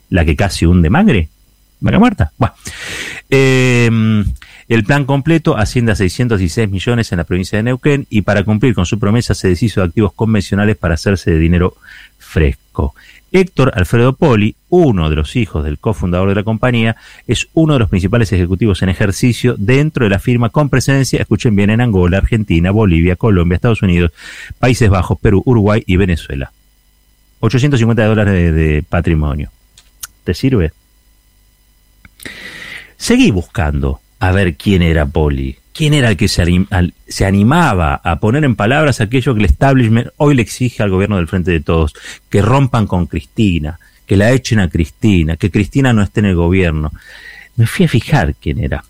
¿La 0.10 0.26
que 0.26 0.36
casi 0.36 0.66
hunde 0.66 0.90
Magre? 0.90 1.30
¿Vaca 1.80 2.00
Muerta? 2.00 2.32
Bueno. 2.38 2.56
Em, 3.30 4.26
el 4.68 4.84
plan 4.84 5.06
completo 5.06 5.58
asciende 5.58 5.92
a 5.92 5.96
616 5.96 6.70
millones 6.70 7.12
en 7.12 7.20
la 7.20 7.24
provincia 7.24 7.58
de 7.58 7.64
Neuquén 7.64 8.08
y 8.10 8.22
para 8.22 8.44
cumplir 8.44 8.74
con 8.74 8.86
su 8.86 8.98
promesa 8.98 9.36
se 9.36 9.48
deshizo 9.48 9.82
de 9.82 9.88
activos 9.88 10.14
convencionales 10.14 10.78
para 10.78 10.96
hacerse 10.96 11.32
de 11.32 11.40
dinero 11.40 11.76
fresco. 12.18 12.96
Héctor 13.32 13.74
Alfredo 13.76 14.14
Poli, 14.14 14.56
uno 14.70 15.10
de 15.10 15.18
los 15.18 15.36
hijos 15.36 15.64
del 15.64 15.78
cofundador 15.78 16.30
de 16.30 16.36
la 16.36 16.44
compañía, 16.44 16.96
es 17.28 17.48
uno 17.54 17.74
de 17.74 17.80
los 17.80 17.90
principales 17.90 18.32
ejecutivos 18.32 18.82
en 18.82 18.90
ejercicio 18.90 19.56
dentro 19.58 20.06
de 20.06 20.10
la 20.10 20.20
firma 20.20 20.50
con 20.50 20.70
presencia, 20.70 21.20
escuchen 21.20 21.56
bien, 21.56 21.70
en 21.70 21.82
Angola, 21.82 22.18
Argentina, 22.18 22.72
Bolivia, 22.72 23.18
Colombia, 23.18 23.56
Estados 23.56 23.82
Unidos, 23.82 24.12
Países 24.58 24.90
Bajos, 24.90 25.20
Perú, 25.20 25.44
Uruguay 25.46 25.84
y 25.86 25.98
Venezuela. 25.98 26.52
850 27.46 28.06
dólares 28.06 28.56
de, 28.56 28.84
patrimonio. 28.88 29.52
¿Te 30.24 30.34
sirve? 30.34 30.72
Seguí 32.98 33.32
buscando 33.32 34.02
a 34.20 34.32
ver 34.32 34.56
quién 34.56 34.82
era 34.82 35.06
Poli. 35.06 35.58
¿Quién 35.74 35.94
era 35.94 36.10
el 36.10 36.16
que 36.16 36.30
se, 36.30 36.46
se, 37.08 37.26
animaba 37.26 38.00
a 38.02 38.20
poner 38.22 38.46
en 38.46 38.56
palabras 38.56 39.02
aquello 39.02 39.34
que 39.34 39.42
el 39.42 39.46
establishment 39.46 40.08
hoy 40.16 40.34
le 40.34 40.42
exige 40.42 40.82
al 40.82 40.90
gobierno 40.90 41.18
del 41.18 41.28
Frente 41.28 41.52
de 41.52 41.60
Todos? 41.60 41.94
Que 42.30 42.42
rompan 42.42 42.88
con 42.88 43.08
Cristina, 43.08 43.78
que 44.06 44.16
la 44.16 44.32
echen 44.32 44.60
a 44.60 44.70
Cristina, 44.70 45.36
que 45.36 45.52
Cristina 45.52 45.92
no 45.92 46.02
esté 46.02 46.22
en 46.22 46.28
el 46.28 46.36
gobierno. 46.36 46.94
Me 47.58 47.68
fui 47.68 47.86
a 47.86 47.90
fijar 47.90 48.36
quién 48.36 48.64
era. 48.64 48.86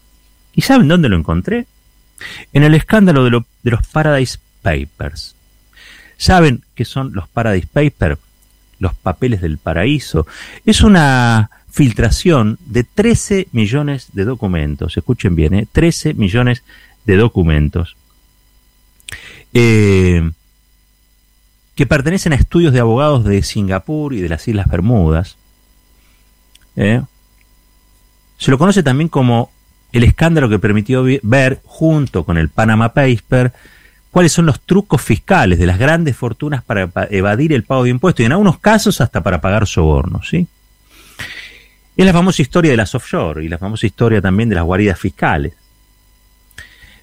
¿Y 0.53 0.61
saben 0.61 0.87
dónde 0.87 1.09
lo 1.09 1.17
encontré? 1.17 1.65
En 2.53 2.61
el 2.61 2.75
escándalo 2.75 3.23
de, 3.25 3.31
de 3.63 3.71
los 3.71 3.85
Paradise 3.87 4.37
Papers. 4.61 5.35
¿Saben 6.17 6.63
qué 6.75 6.85
son 6.85 7.13
los 7.13 7.27
Paradise 7.27 7.67
Papers? 7.67 8.19
Los 8.85 8.93
papeles 8.93 9.41
del 9.41 9.57
paraíso. 9.57 10.27
Es 10.63 10.81
una 10.81 11.49
filtración 11.71 12.59
de 12.67 12.83
13 12.83 13.47
millones 13.51 14.09
de 14.13 14.25
documentos. 14.25 14.95
Escuchen 14.95 15.35
bien, 15.35 15.55
¿eh? 15.55 15.67
13 15.71 16.13
millones 16.13 16.63
de 17.05 17.17
documentos. 17.17 17.97
Eh, 19.53 20.29
que 21.73 21.85
pertenecen 21.87 22.33
a 22.33 22.35
estudios 22.35 22.73
de 22.73 22.79
abogados 22.79 23.23
de 23.23 23.41
Singapur 23.41 24.13
y 24.13 24.21
de 24.21 24.29
las 24.29 24.47
Islas 24.47 24.67
Bermudas. 24.69 25.35
¿eh? 26.75 27.01
Se 28.37 28.51
lo 28.51 28.59
conoce 28.59 28.83
también 28.83 29.09
como 29.09 29.49
el 29.91 30.03
escándalo 30.03 30.49
que 30.49 30.59
permitió 30.59 31.03
ver, 31.23 31.61
junto 31.65 32.23
con 32.23 32.37
el 32.37 32.49
Panama 32.49 32.93
Paper, 32.93 33.53
cuáles 34.15 34.31
son 34.31 34.45
los 34.45 34.61
trucos 34.61 35.01
fiscales 35.01 35.59
de 35.59 35.65
las 35.65 35.77
grandes 35.77 36.15
fortunas 36.15 36.63
para 36.63 36.89
evadir 37.09 37.51
el 37.51 37.63
pago 37.65 37.83
de 37.83 37.89
impuestos 37.89 38.21
y 38.21 38.25
en 38.25 38.31
algunos 38.31 38.59
casos 38.59 39.01
hasta 39.01 39.19
para 39.19 39.41
pagar 39.41 39.67
sobornos. 39.67 40.29
¿sí? 40.29 40.47
Es 41.97 42.05
la 42.05 42.13
famosa 42.13 42.41
historia 42.41 42.71
de 42.71 42.77
las 42.77 42.95
offshore 42.95 43.43
y 43.43 43.49
la 43.49 43.57
famosa 43.57 43.85
historia 43.85 44.21
también 44.21 44.47
de 44.47 44.55
las 44.55 44.63
guaridas 44.63 44.97
fiscales. 44.97 45.51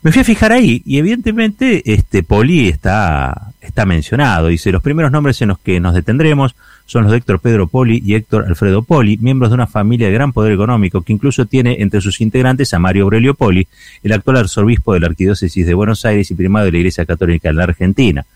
Me 0.04 0.10
fui 0.10 0.22
a 0.22 0.24
fijar 0.24 0.50
ahí 0.50 0.82
y 0.84 0.98
evidentemente 0.98 1.92
este 1.92 2.24
Poli 2.24 2.68
está, 2.68 3.52
está 3.60 3.86
mencionado. 3.86 4.48
Dice, 4.48 4.72
los 4.72 4.82
primeros 4.82 5.12
nombres 5.12 5.40
en 5.42 5.48
los 5.48 5.60
que 5.60 5.78
nos 5.78 5.94
detendremos 5.94 6.56
son 6.86 7.04
los 7.04 7.12
de 7.12 7.18
Héctor 7.18 7.38
Pedro 7.38 7.68
Poli 7.68 8.02
y 8.04 8.16
Héctor 8.16 8.46
Alfredo 8.48 8.82
Poli, 8.82 9.16
miembros 9.18 9.50
de 9.50 9.54
una 9.54 9.68
familia 9.68 10.08
de 10.08 10.12
gran 10.12 10.32
poder 10.32 10.52
económico 10.52 11.02
que 11.02 11.12
incluso 11.12 11.46
tiene 11.46 11.76
entre 11.80 12.00
sus 12.00 12.20
integrantes 12.20 12.74
a 12.74 12.80
Mario 12.80 13.04
Aurelio 13.04 13.34
Poli, 13.34 13.68
el 14.02 14.12
actual 14.12 14.38
arzobispo 14.38 14.92
de 14.92 14.98
la 14.98 15.06
Arquidiócesis 15.06 15.64
de 15.64 15.74
Buenos 15.74 16.04
Aires 16.04 16.28
y 16.32 16.34
primado 16.34 16.66
de 16.66 16.72
la 16.72 16.78
Iglesia 16.78 17.06
Católica 17.06 17.50
en 17.50 17.56
la 17.56 17.64
Argentina. 17.64 18.26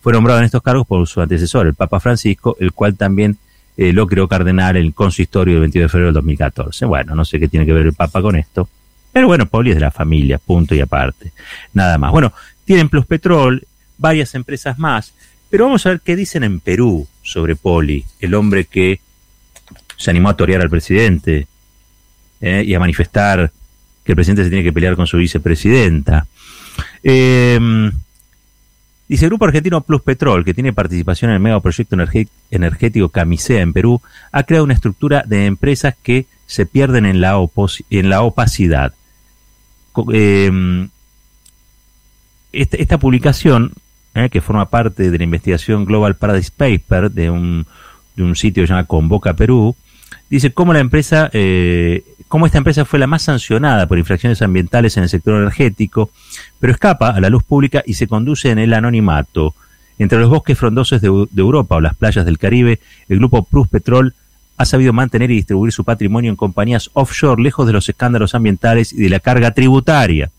Fue 0.00 0.12
nombrado 0.12 0.40
en 0.40 0.46
estos 0.46 0.62
cargos 0.62 0.88
por 0.88 1.06
su 1.06 1.20
antecesor, 1.20 1.68
el 1.68 1.74
Papa 1.74 2.00
Francisco, 2.00 2.56
el 2.58 2.72
cual 2.72 2.96
también 2.96 3.38
eh, 3.76 3.92
lo 3.92 4.08
creó 4.08 4.26
Cardenal 4.26 4.76
en 4.76 4.86
el 4.86 4.92
consistorio 4.92 5.54
del 5.54 5.60
22 5.60 5.84
de 5.84 5.88
febrero 5.88 6.06
del 6.08 6.14
2014. 6.14 6.84
Bueno, 6.84 7.14
no 7.14 7.24
sé 7.24 7.38
qué 7.38 7.46
tiene 7.46 7.64
que 7.64 7.72
ver 7.72 7.86
el 7.86 7.92
Papa 7.92 8.20
con 8.20 8.34
esto. 8.34 8.68
Pero 9.12 9.26
bueno, 9.26 9.46
Poli 9.46 9.70
es 9.70 9.76
de 9.76 9.80
la 9.80 9.90
familia, 9.90 10.38
punto 10.38 10.74
y 10.74 10.80
aparte. 10.80 11.32
Nada 11.74 11.98
más. 11.98 12.12
Bueno, 12.12 12.32
tienen 12.64 12.88
Plus 12.88 13.06
Petrol, 13.06 13.66
varias 13.98 14.34
empresas 14.34 14.78
más. 14.78 15.12
Pero 15.50 15.64
vamos 15.64 15.84
a 15.84 15.90
ver 15.90 16.00
qué 16.00 16.16
dicen 16.16 16.44
en 16.44 16.60
Perú 16.60 17.06
sobre 17.22 17.56
Poli, 17.56 18.04
el 18.20 18.34
hombre 18.34 18.64
que 18.64 19.00
se 19.96 20.10
animó 20.10 20.30
a 20.30 20.36
torear 20.36 20.62
al 20.62 20.70
presidente 20.70 21.46
eh, 22.40 22.64
y 22.66 22.74
a 22.74 22.80
manifestar 22.80 23.52
que 24.04 24.12
el 24.12 24.16
presidente 24.16 24.44
se 24.44 24.50
tiene 24.50 24.64
que 24.64 24.72
pelear 24.72 24.96
con 24.96 25.06
su 25.06 25.18
vicepresidenta. 25.18 26.26
Eh, 27.02 27.90
Dice, 29.12 29.26
el 29.26 29.28
Grupo 29.28 29.44
Argentino 29.44 29.82
Plus 29.82 30.00
Petrol, 30.00 30.42
que 30.42 30.54
tiene 30.54 30.72
participación 30.72 31.30
en 31.30 31.34
el 31.34 31.42
megaproyecto 31.42 31.98
energético 32.50 33.10
Camisea 33.10 33.60
en 33.60 33.74
Perú, 33.74 34.00
ha 34.30 34.44
creado 34.44 34.64
una 34.64 34.72
estructura 34.72 35.22
de 35.26 35.44
empresas 35.44 35.94
que 36.02 36.24
se 36.46 36.64
pierden 36.64 37.04
en 37.04 37.20
la, 37.20 37.36
en 37.90 38.08
la 38.08 38.22
opacidad. 38.22 38.94
Em, 40.12 40.88
esta, 42.52 42.98
publicación, 42.98 43.72
eh, 44.14 44.28
que 44.30 44.40
forma 44.40 44.68
parte 44.68 45.10
de 45.10 45.18
la 45.18 45.24
investigación 45.24 45.84
Global 45.84 46.16
Paradise 46.16 46.50
Paper 46.54 47.10
de 47.10 47.30
un, 47.30 47.66
de 48.16 48.22
un 48.22 48.36
sitio 48.36 48.64
llamado 48.64 48.86
Convoca 48.86 49.34
Perú, 49.34 49.74
dice 50.28 50.52
cómo 50.52 50.72
la 50.72 50.80
empresa 50.80 51.30
eh, 51.32 52.04
cómo 52.32 52.46
esta 52.46 52.56
empresa 52.56 52.86
fue 52.86 52.98
la 52.98 53.06
más 53.06 53.20
sancionada 53.20 53.86
por 53.86 53.98
infracciones 53.98 54.40
ambientales 54.40 54.96
en 54.96 55.02
el 55.02 55.10
sector 55.10 55.34
energético, 55.34 56.08
pero 56.58 56.72
escapa 56.72 57.10
a 57.10 57.20
la 57.20 57.28
luz 57.28 57.42
pública 57.42 57.82
y 57.84 57.92
se 57.92 58.06
conduce 58.06 58.48
en 58.48 58.58
el 58.58 58.72
anonimato. 58.72 59.54
Entre 59.98 60.18
los 60.18 60.30
bosques 60.30 60.56
frondosos 60.56 61.02
de, 61.02 61.08
Europa 61.08 61.76
o 61.76 61.82
las 61.82 61.94
playas 61.94 62.24
del 62.24 62.38
Caribe, 62.38 62.80
el 63.10 63.18
grupo 63.18 63.44
Plus 63.44 63.68
Petrol 63.68 64.14
ha 64.62 64.64
sabido 64.64 64.92
mantener 64.92 65.30
y 65.32 65.34
distribuir 65.34 65.72
su 65.72 65.82
patrimonio 65.82 66.30
en 66.30 66.36
compañías 66.36 66.88
offshore 66.92 67.42
lejos 67.42 67.66
de 67.66 67.72
los 67.72 67.88
escándalos 67.88 68.36
ambientales 68.36 68.92
y 68.92 69.02
de 69.02 69.10
la 69.10 69.18
carga 69.18 69.50
tributaria. 69.50 70.30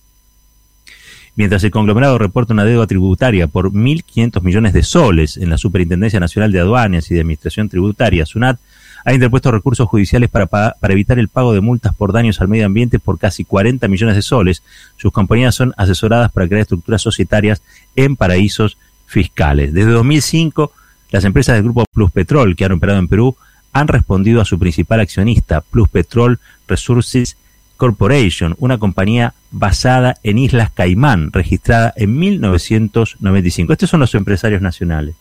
Mientras 1.36 1.62
el 1.66 1.72
conglomerado 1.72 2.18
reporta 2.18 2.54
una 2.54 2.64
deuda 2.64 2.88
tributaria 2.88 3.48
por 3.48 3.72
1.500 3.72 4.42
millones 4.42 4.72
de 4.72 4.84
soles 4.84 5.36
en 5.36 5.50
la 5.50 5.58
Superintendencia 5.58 6.22
Nacional 6.22 6.54
de 6.54 6.62
Aduanas 6.62 7.12
y 7.12 7.16
de 7.16 7.20
Administración 7.20 7.68
Tributaria, 7.68 8.26
SUNAT, 8.26 8.60
ha 9.04 9.14
interpuesto 9.14 9.52
recursos 9.52 9.90
judiciales 9.90 10.30
para, 10.30 10.46
para, 10.46 10.94
evitar 10.94 11.20
el 11.20 11.28
pago 11.28 11.54
de 11.54 11.60
multas 11.60 11.94
por 11.94 12.14
daños 12.14 12.40
al 12.40 12.48
medio 12.48 12.66
ambiente 12.66 13.00
por 13.00 13.20
casi 13.20 13.44
40 13.44 13.90
millones 13.90 14.16
de 14.16 14.22
soles. 14.22 14.64
Sus 14.96 15.12
compañías 15.12 15.54
son 15.54 15.74
asesoradas 15.76 16.32
para 16.32 16.48
crear 16.48 16.62
estructuras 16.62 17.02
societarias 17.02 17.62
en 17.98 18.16
paraísos 18.16 18.78
fiscales. 19.06 19.74
Desde 19.74 19.92
2005, 19.92 20.72
las 21.12 21.26
empresas 21.26 21.56
del 21.56 21.64
grupo 21.64 21.84
Plus 21.92 22.12
Petrol 22.12 22.56
que 22.56 22.64
han 22.64 22.72
operado 22.72 23.00
en 23.00 23.10
Perú 23.10 23.36
han 23.74 23.88
respondido 23.88 24.40
a 24.40 24.46
su 24.46 24.60
principal 24.60 25.00
accionista, 25.00 25.62
Plus 25.62 25.90
Petrol 25.90 26.40
Resources 26.68 27.38
Corporation, 27.76 28.56
una 28.60 28.78
compañía 28.78 29.34
basada 29.52 30.16
en 30.24 30.38
Islas 30.38 30.72
Caimán, 30.72 31.32
registrada 31.32 31.94
en 31.98 32.18
1995. 32.18 33.74
Estos 33.74 33.90
son 33.90 34.00
los 34.00 34.16
empresarios 34.16 34.62
nacionales. 34.62 35.16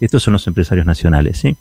Estos 0.00 0.22
son 0.22 0.32
los 0.32 0.46
empresarios 0.46 0.86
nacionales, 0.86 1.38
¿sí? 1.38 1.56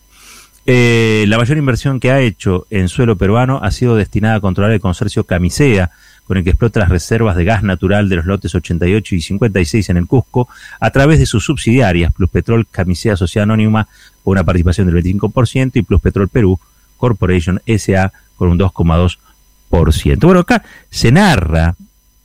Eh, 0.66 1.26
la 1.28 1.38
mayor 1.38 1.58
inversión 1.58 2.00
que 2.00 2.10
ha 2.10 2.22
hecho 2.22 2.66
en 2.72 2.90
suelo 2.90 3.16
peruano 3.18 3.60
ha 3.62 3.70
sido 3.70 3.96
destinada 3.96 4.36
a 4.36 4.40
controlar 4.40 4.72
el 4.72 4.80
consorcio 4.80 5.24
Camisea, 5.24 5.92
con 6.26 6.38
el 6.38 6.44
que 6.44 6.50
explota 6.52 6.80
las 6.80 6.90
reservas 6.90 7.36
de 7.36 7.46
gas 7.46 7.64
natural 7.64 8.10
de 8.10 8.18
los 8.18 8.26
lotes 8.26 8.54
88 8.56 9.16
y 9.16 9.22
56 9.22 9.90
en 9.90 9.98
el 9.98 10.08
Cusco, 10.08 10.50
a 10.80 10.90
través 10.90 11.20
de 11.20 11.26
sus 11.26 11.46
subsidiarias, 11.46 12.14
Plus 12.14 12.30
Petrol 12.30 12.68
Camisea 12.70 13.16
Sociedad 13.16 13.44
Anónima, 13.44 13.88
con 14.24 14.32
una 14.32 14.44
participación 14.44 14.88
del 14.88 15.04
25%, 15.04 15.72
y 15.76 15.82
Plus 15.84 16.02
Petrol 16.02 16.28
Perú 16.28 16.60
Corporation 16.98 17.62
SA, 17.66 18.12
con 18.38 18.50
un 18.50 18.60
2,2%. 18.60 20.20
Bueno, 20.22 20.40
acá 20.40 20.64
se 20.90 21.12
narra 21.12 21.76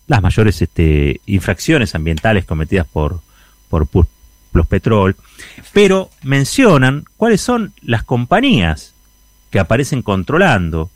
las 0.06 0.22
mayores 0.22 0.60
este, 0.62 1.20
infracciones 1.26 1.94
ambientales 1.94 2.44
cometidas 2.44 2.86
por, 2.86 3.20
por 3.68 3.86
Plus 3.86 4.66
Petrol, 4.66 5.14
pero 5.72 6.10
mencionan 6.22 7.04
cuáles 7.16 7.40
son 7.40 7.72
las 7.82 8.02
compañías 8.02 8.94
que 9.50 9.60
aparecen 9.60 10.02
controlando 10.02 10.90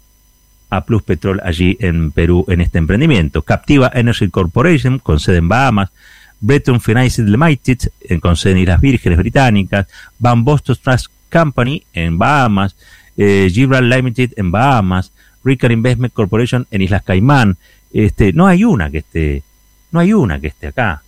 a 0.76 0.85
Plus 0.85 1.02
Petrol 1.02 1.40
allí 1.45 1.76
en 1.81 2.11
Perú 2.11 2.45
en 2.49 2.61
este 2.61 2.78
emprendimiento. 2.78 3.43
Captiva 3.43 3.90
Energy 3.95 4.28
Corporation, 4.28 4.99
con 4.99 5.21
sede 5.21 5.38
en 5.38 5.49
Bahamas, 5.49 5.90
Breton 6.40 6.81
Financial 6.81 7.31
Limited, 7.31 7.78
con 8.21 8.37
sede 8.37 8.52
en 8.52 8.59
Islas 8.59 8.81
Vírgenes 8.81 9.19
Británicas, 9.19 9.87
Van 10.19 10.45
Boston 10.45 10.76
Trust 10.83 11.07
Company 11.31 11.83
en 11.93 12.19
Bahamas, 12.19 12.76
eh, 13.16 13.50
Limited 13.50 14.33
en 14.37 14.50
Bahamas, 14.50 15.12
Ricard 15.45 15.73
Investment 15.73 16.12
Corporation 16.12 16.66
en 16.71 16.83
Islas 16.83 17.02
Caimán. 17.02 17.57
Este, 17.93 18.33
no 18.33 18.47
hay 18.47 18.64
una 18.64 18.90
que 18.90 18.99
esté, 18.99 19.43
no 19.93 20.00
hay 20.00 20.12
una 20.12 20.40
que 20.40 20.49
esté 20.49 20.69
acá. 20.69 21.02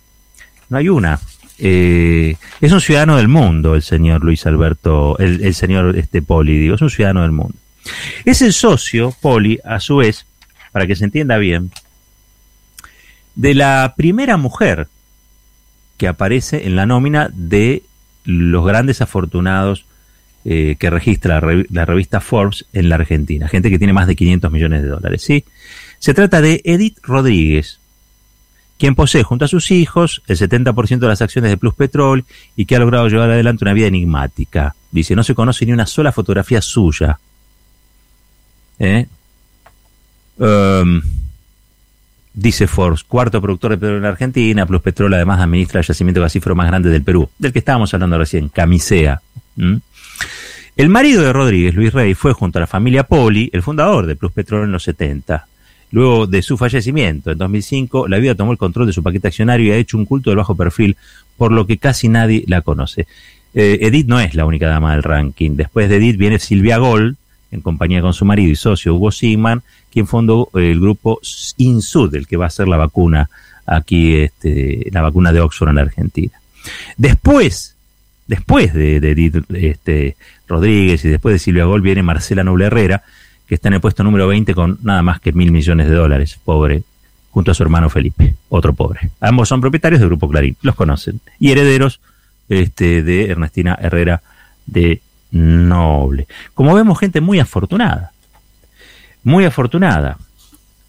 No 0.69 0.77
hay 0.77 0.89
una. 0.89 1.19
Eh, 1.59 2.35
es 2.61 2.71
un 2.71 2.81
ciudadano 2.81 3.17
del 3.17 3.27
mundo 3.27 3.73
el 3.73 3.81
señor 3.81 4.23
Luis 4.23 4.45
Alberto, 4.45 5.17
el, 5.17 5.43
el 5.43 5.55
señor 5.55 5.97
este 5.97 6.21
Poli, 6.21 6.57
digo, 6.59 6.75
es 6.75 6.81
un 6.81 6.89
ciudadano 6.89 7.23
del 7.23 7.31
mundo. 7.31 7.55
Es 8.25 8.41
el 8.41 8.53
socio, 8.53 9.13
Poli, 9.21 9.59
a 9.63 9.79
su 9.79 9.97
vez, 9.97 10.25
para 10.71 10.87
que 10.87 10.95
se 10.95 11.05
entienda 11.05 11.37
bien, 11.37 11.71
de 13.35 13.53
la 13.53 13.93
primera 13.95 14.37
mujer 14.37 14.87
que 15.97 16.07
aparece 16.07 16.67
en 16.67 16.75
la 16.75 16.85
nómina 16.85 17.29
de 17.33 17.83
los 18.25 18.65
grandes 18.65 19.01
afortunados 19.01 19.85
eh, 20.45 20.75
que 20.79 20.89
registra 20.89 21.41
la, 21.69 21.85
revista 21.85 22.21
Forbes 22.21 22.65
en 22.71 22.89
la 22.89 22.95
Argentina, 22.95 23.47
gente 23.47 23.69
que 23.69 23.77
tiene 23.77 23.93
más 23.93 24.07
de 24.07 24.15
500 24.15 24.51
millones 24.51 24.81
de 24.81 24.87
dólares. 24.87 25.21
¿sí? 25.21 25.43
Se 25.99 26.13
trata 26.13 26.41
de 26.41 26.61
Edith 26.63 26.99
Rodríguez, 27.03 27.79
quien 28.77 28.95
posee 28.95 29.23
junto 29.23 29.45
a 29.45 29.47
sus 29.47 29.71
hijos 29.71 30.21
el 30.27 30.37
70% 30.37 30.99
de 30.99 31.07
las 31.07 31.21
acciones 31.21 31.51
de 31.51 31.57
Plus 31.57 31.73
Petrol 31.73 32.23
y 32.55 32.65
que 32.65 32.75
ha 32.75 32.79
logrado 32.79 33.07
llevar 33.07 33.31
adelante 33.31 33.65
una 33.65 33.73
vida 33.73 33.87
enigmática. 33.87 34.75
Dice, 34.91 35.15
no 35.15 35.23
se 35.23 35.35
conoce 35.35 35.65
ni 35.65 35.73
una 35.73 35.85
sola 35.85 36.11
fotografía 36.11 36.61
suya. 36.61 37.19
¿Eh? 38.79 39.05
Um, 40.37 41.01
dice 42.33 42.67
Forbes, 42.67 43.03
cuarto 43.03 43.41
productor 43.41 43.71
de 43.71 43.77
petróleo 43.77 43.99
en 43.99 44.05
Argentina, 44.05 44.65
Plus 44.65 44.81
Petrol 44.81 45.13
además 45.13 45.39
administra 45.39 45.79
el 45.79 45.87
yacimiento 45.87 46.21
gasífero 46.21 46.55
más 46.55 46.67
grande 46.67 46.89
del 46.89 47.03
Perú, 47.03 47.29
del 47.39 47.51
que 47.51 47.59
estábamos 47.59 47.93
hablando 47.93 48.17
recién, 48.17 48.49
Camisea. 48.49 49.21
El 50.75 50.89
marido 50.89 51.23
de 51.23 51.33
Rodríguez, 51.33 51.73
Luis 51.73 51.91
Rey, 51.91 52.13
fue 52.13 52.33
junto 52.33 52.59
a 52.59 52.61
la 52.61 52.67
familia 52.67 53.03
Poli 53.03 53.49
el 53.51 53.63
fundador 53.63 54.05
de 54.05 54.15
Plus 54.15 54.31
Petrol 54.31 54.65
en 54.65 54.71
los 54.71 54.83
70. 54.83 55.47
Luego 55.89 56.27
de 56.27 56.41
su 56.41 56.57
fallecimiento 56.57 57.31
en 57.31 57.37
2005, 57.39 58.07
la 58.07 58.17
vida 58.17 58.35
tomó 58.35 58.51
el 58.51 58.57
control 58.57 58.85
de 58.85 58.93
su 58.93 59.01
paquete 59.01 59.29
accionario 59.29 59.67
y 59.67 59.71
ha 59.71 59.77
hecho 59.77 59.97
un 59.97 60.05
culto 60.05 60.29
del 60.29 60.37
bajo 60.37 60.55
perfil, 60.55 60.97
por 61.37 61.51
lo 61.51 61.65
que 61.65 61.77
casi 61.77 62.09
nadie 62.09 62.43
la 62.47 62.61
conoce. 62.61 63.07
Eh, 63.55 63.79
Edith 63.81 64.07
no 64.07 64.19
es 64.19 64.35
la 64.35 64.45
única 64.45 64.67
dama 64.67 64.91
del 64.91 65.01
ranking. 65.01 65.51
Después 65.55 65.89
de 65.89 65.95
Edith 65.95 66.17
viene 66.17 66.37
Silvia 66.37 66.77
Gold, 66.77 67.15
en 67.51 67.61
compañía 67.61 68.01
con 68.01 68.13
su 68.13 68.25
marido 68.25 68.51
y 68.51 68.55
socio 68.55 68.95
Hugo 68.95 69.11
Sigman, 69.11 69.63
quien 69.91 70.07
fundó 70.07 70.49
el 70.53 70.79
grupo 70.79 71.19
Insud, 71.57 72.13
el 72.15 72.27
que 72.27 72.37
va 72.37 72.47
a 72.47 72.51
ser 72.51 72.67
la 72.67 72.77
vacuna 72.77 73.29
aquí, 73.65 74.15
este, 74.15 74.89
la 74.91 75.01
vacuna 75.01 75.31
de 75.31 75.41
Oxford 75.41 75.69
en 75.69 75.75
la 75.75 75.81
Argentina. 75.81 76.39
Después, 76.97 77.75
después 78.27 78.73
de, 78.73 78.97
Edith 78.97 79.43
este, 79.53 80.15
Rodríguez 80.47 81.03
y 81.05 81.09
después 81.09 81.33
de 81.33 81.39
Silvia 81.39 81.65
Gol 81.65 81.81
viene 81.81 82.03
Marcela 82.03 82.43
Noble 82.43 82.65
Herrera, 82.65 83.03
que 83.47 83.55
está 83.55 83.69
en 83.69 83.75
el 83.75 83.81
puesto 83.81 84.03
número 84.03 84.27
20 84.27 84.53
con 84.53 84.79
nada 84.83 85.01
más 85.01 85.19
que 85.19 85.31
mil 85.31 85.51
millones 85.51 85.87
de 85.87 85.95
dólares, 85.95 86.39
pobre, 86.43 86.83
junto 87.31 87.51
a 87.51 87.53
su 87.53 87.63
hermano 87.63 87.89
Felipe, 87.89 88.35
otro 88.49 88.73
pobre. 88.73 89.09
Ambos 89.21 89.49
son 89.49 89.61
propietarios 89.61 89.99
del 89.99 90.09
Grupo 90.09 90.29
Clarín, 90.29 90.57
los 90.61 90.75
conocen, 90.75 91.21
y 91.39 91.51
herederos 91.51 92.01
este, 92.49 93.03
de 93.03 93.29
Ernestina 93.31 93.77
Herrera 93.79 94.21
de 94.65 95.01
Noble. 95.31 96.27
Como 96.53 96.73
vemos, 96.73 96.99
gente 96.99 97.21
muy 97.21 97.39
afortunada, 97.39 98.11
muy 99.23 99.45
afortunada. 99.45 100.17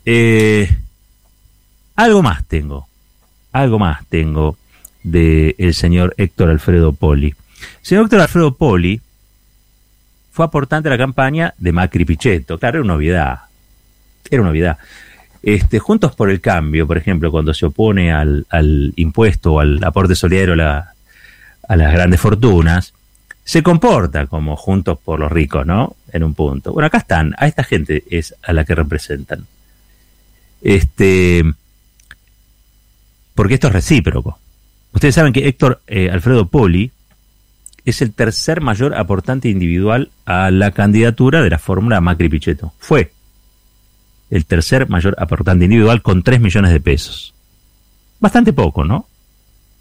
Eh, 0.05 0.75
algo 1.97 2.23
más 2.23 2.45
tengo, 2.45 2.89
algo 3.53 3.79
más 3.79 4.07
tengo 4.07 4.57
del 5.03 5.55
el 5.59 5.75
señor 5.75 6.15
Héctor 6.17 6.51
Alfredo 6.51 6.93
Poli. 6.93 7.29
El 7.29 7.87
señor 7.87 8.05
Héctor 8.05 8.21
Alfredo 8.21 8.55
Poli 8.55 9.01
fue 10.31 10.45
aportante 10.47 10.89
a 10.89 10.93
la 10.93 10.99
campaña 10.99 11.55
de 11.59 11.73
Macri 11.73 12.05
Pichetto. 12.05 12.59
Claro, 12.59 12.79
era 12.79 12.85
una 12.85 12.95
novedad. 12.95 13.39
Era 14.31 14.43
una 14.43 14.51
novedad. 14.51 14.79
Este, 15.43 15.79
Juntos 15.79 16.15
por 16.15 16.31
el 16.31 16.41
Cambio, 16.41 16.87
por 16.87 16.99
ejemplo, 16.99 17.31
cuando 17.31 17.55
se 17.55 17.67
opone 17.67 18.13
al, 18.13 18.47
impuesto 18.97 19.55
o 19.55 19.61
al 19.61 19.83
aporte 19.83 20.15
solidario 20.15 20.55
a, 20.65 20.95
las 21.77 21.93
grandes 21.93 22.21
fortunas, 22.21 22.95
se 23.49 23.63
comporta 23.63 24.27
como 24.27 24.57
Juntos 24.57 24.99
por 25.03 25.19
los 25.19 25.33
ricos, 25.33 25.65
¿no? 25.65 25.97
En 26.13 26.23
un 26.23 26.35
punto. 26.35 26.75
Bueno, 26.75 26.89
acá 26.89 26.99
están, 26.99 27.35
a 27.39 27.47
esta 27.47 27.65
gente 27.65 28.05
es 28.11 28.35
a 28.43 28.53
la 28.53 28.67
que 28.67 28.75
representan. 28.75 29.47
Este, 30.61 31.43
porque 33.35 33.55
esto 33.55 33.69
es 33.69 33.73
recíproco. 33.73 34.39
Ustedes 34.93 35.15
saben 35.15 35.33
que 35.33 35.49
Héctor 35.49 35.81
eh, 35.87 36.11
Alfredo 36.11 36.49
Poli 36.49 36.93
es 37.87 38.03
el 38.03 38.13
tercer 38.13 38.61
mayor 38.61 38.95
aportante 38.95 39.49
individual 39.49 40.11
a 40.27 40.51
la 40.51 40.73
candidatura 40.73 41.41
de 41.41 41.49
la 41.49 41.59
fórmula 41.59 42.03
Macri 42.03 42.29
Pichetto. 42.29 42.75
Fue 42.79 43.13
el 44.29 44.45
tercer 44.45 44.91
mayor 44.91 45.17
aportante 45.19 45.65
individual 45.65 46.03
con 46.03 46.23
3 46.23 46.39
millones 46.39 46.71
de 46.71 46.81
pesos. 46.81 47.33
Bastante 48.21 48.53
poco, 48.53 48.85
¿no? 48.85 49.07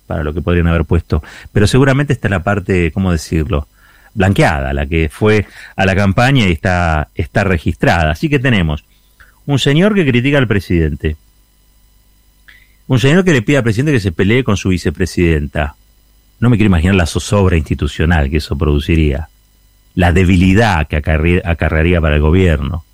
Para 0.07 0.23
lo 0.23 0.33
que 0.33 0.41
podrían 0.41 0.67
haber 0.67 0.85
puesto. 0.85 1.21
Pero 1.51 1.67
seguramente 1.67 2.13
está 2.13 2.29
la 2.29 2.41
parte, 2.41 2.91
¿cómo 2.91 3.11
decirlo? 3.11 3.67
Blanqueada, 4.13 4.73
la 4.73 4.85
que 4.87 5.09
fue 5.09 5.45
a 5.75 5.85
la 5.85 5.95
campaña 5.95 6.47
y 6.47 6.53
está, 6.53 7.09
está 7.13 7.43
registrada. 7.43 8.11
Así 8.11 8.29
que 8.29 8.39
tenemos 8.39 8.83
un 9.45 9.59
señor 9.59 9.93
que 9.93 10.07
critica 10.07 10.37
al 10.39 10.47
presidente. 10.47 11.17
Un 12.87 12.99
señor 12.99 13.23
que 13.23 13.33
le 13.33 13.41
pide 13.41 13.57
al 13.57 13.63
presidente 13.63 13.91
que 13.91 13.99
se 13.99 14.11
pelee 14.11 14.43
con 14.43 14.57
su 14.57 14.69
vicepresidenta 14.69 15.75
no 16.39 16.49
me 16.49 16.57
quiero 16.57 16.67
imaginar 16.67 16.95
la 16.95 17.05
zozobra 17.05 17.57
institucional 17.57 18.29
que 18.29 18.37
eso 18.37 18.57
produciría, 18.57 19.29
la 19.95 20.11
debilidad 20.11 20.87
que 20.87 20.97
acarrearía 20.97 21.99
para 21.99 22.15
el 22.15 22.21
gobierno, 22.21 22.85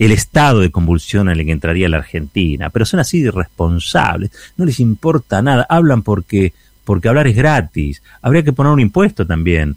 el 0.00 0.12
estado 0.12 0.60
de 0.60 0.70
convulsión 0.70 1.28
en 1.28 1.38
el 1.38 1.44
que 1.44 1.52
entraría 1.52 1.88
la 1.88 1.98
Argentina. 1.98 2.70
Pero 2.70 2.86
son 2.86 3.00
así 3.00 3.20
de 3.20 3.28
irresponsables, 3.28 4.30
no 4.56 4.64
les 4.64 4.80
importa 4.80 5.42
nada, 5.42 5.66
hablan 5.68 6.02
porque, 6.02 6.54
porque 6.84 7.08
hablar 7.08 7.26
es 7.26 7.36
gratis. 7.36 8.02
Habría 8.22 8.42
que 8.42 8.54
poner 8.54 8.72
un 8.72 8.80
impuesto 8.80 9.26
también, 9.26 9.76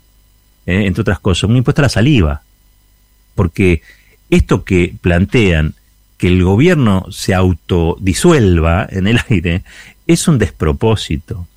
¿eh? 0.65 0.86
entre 0.86 1.01
otras 1.01 1.19
cosas, 1.19 1.49
un 1.49 1.57
impuesto 1.57 1.81
a 1.81 1.83
la 1.83 1.89
saliva. 1.89 2.41
Porque 3.36 3.81
esto 4.29 4.63
que 4.63 4.95
plantean, 5.01 5.73
que 6.17 6.29
el 6.29 6.41
gobierno 6.41 7.05
se 7.12 7.33
autodisuelva 7.33 8.88
en 8.89 9.07
el 9.07 9.19
aire, 9.29 9.63
es 10.07 10.25
un 10.29 10.38
despropósito. 10.38 11.47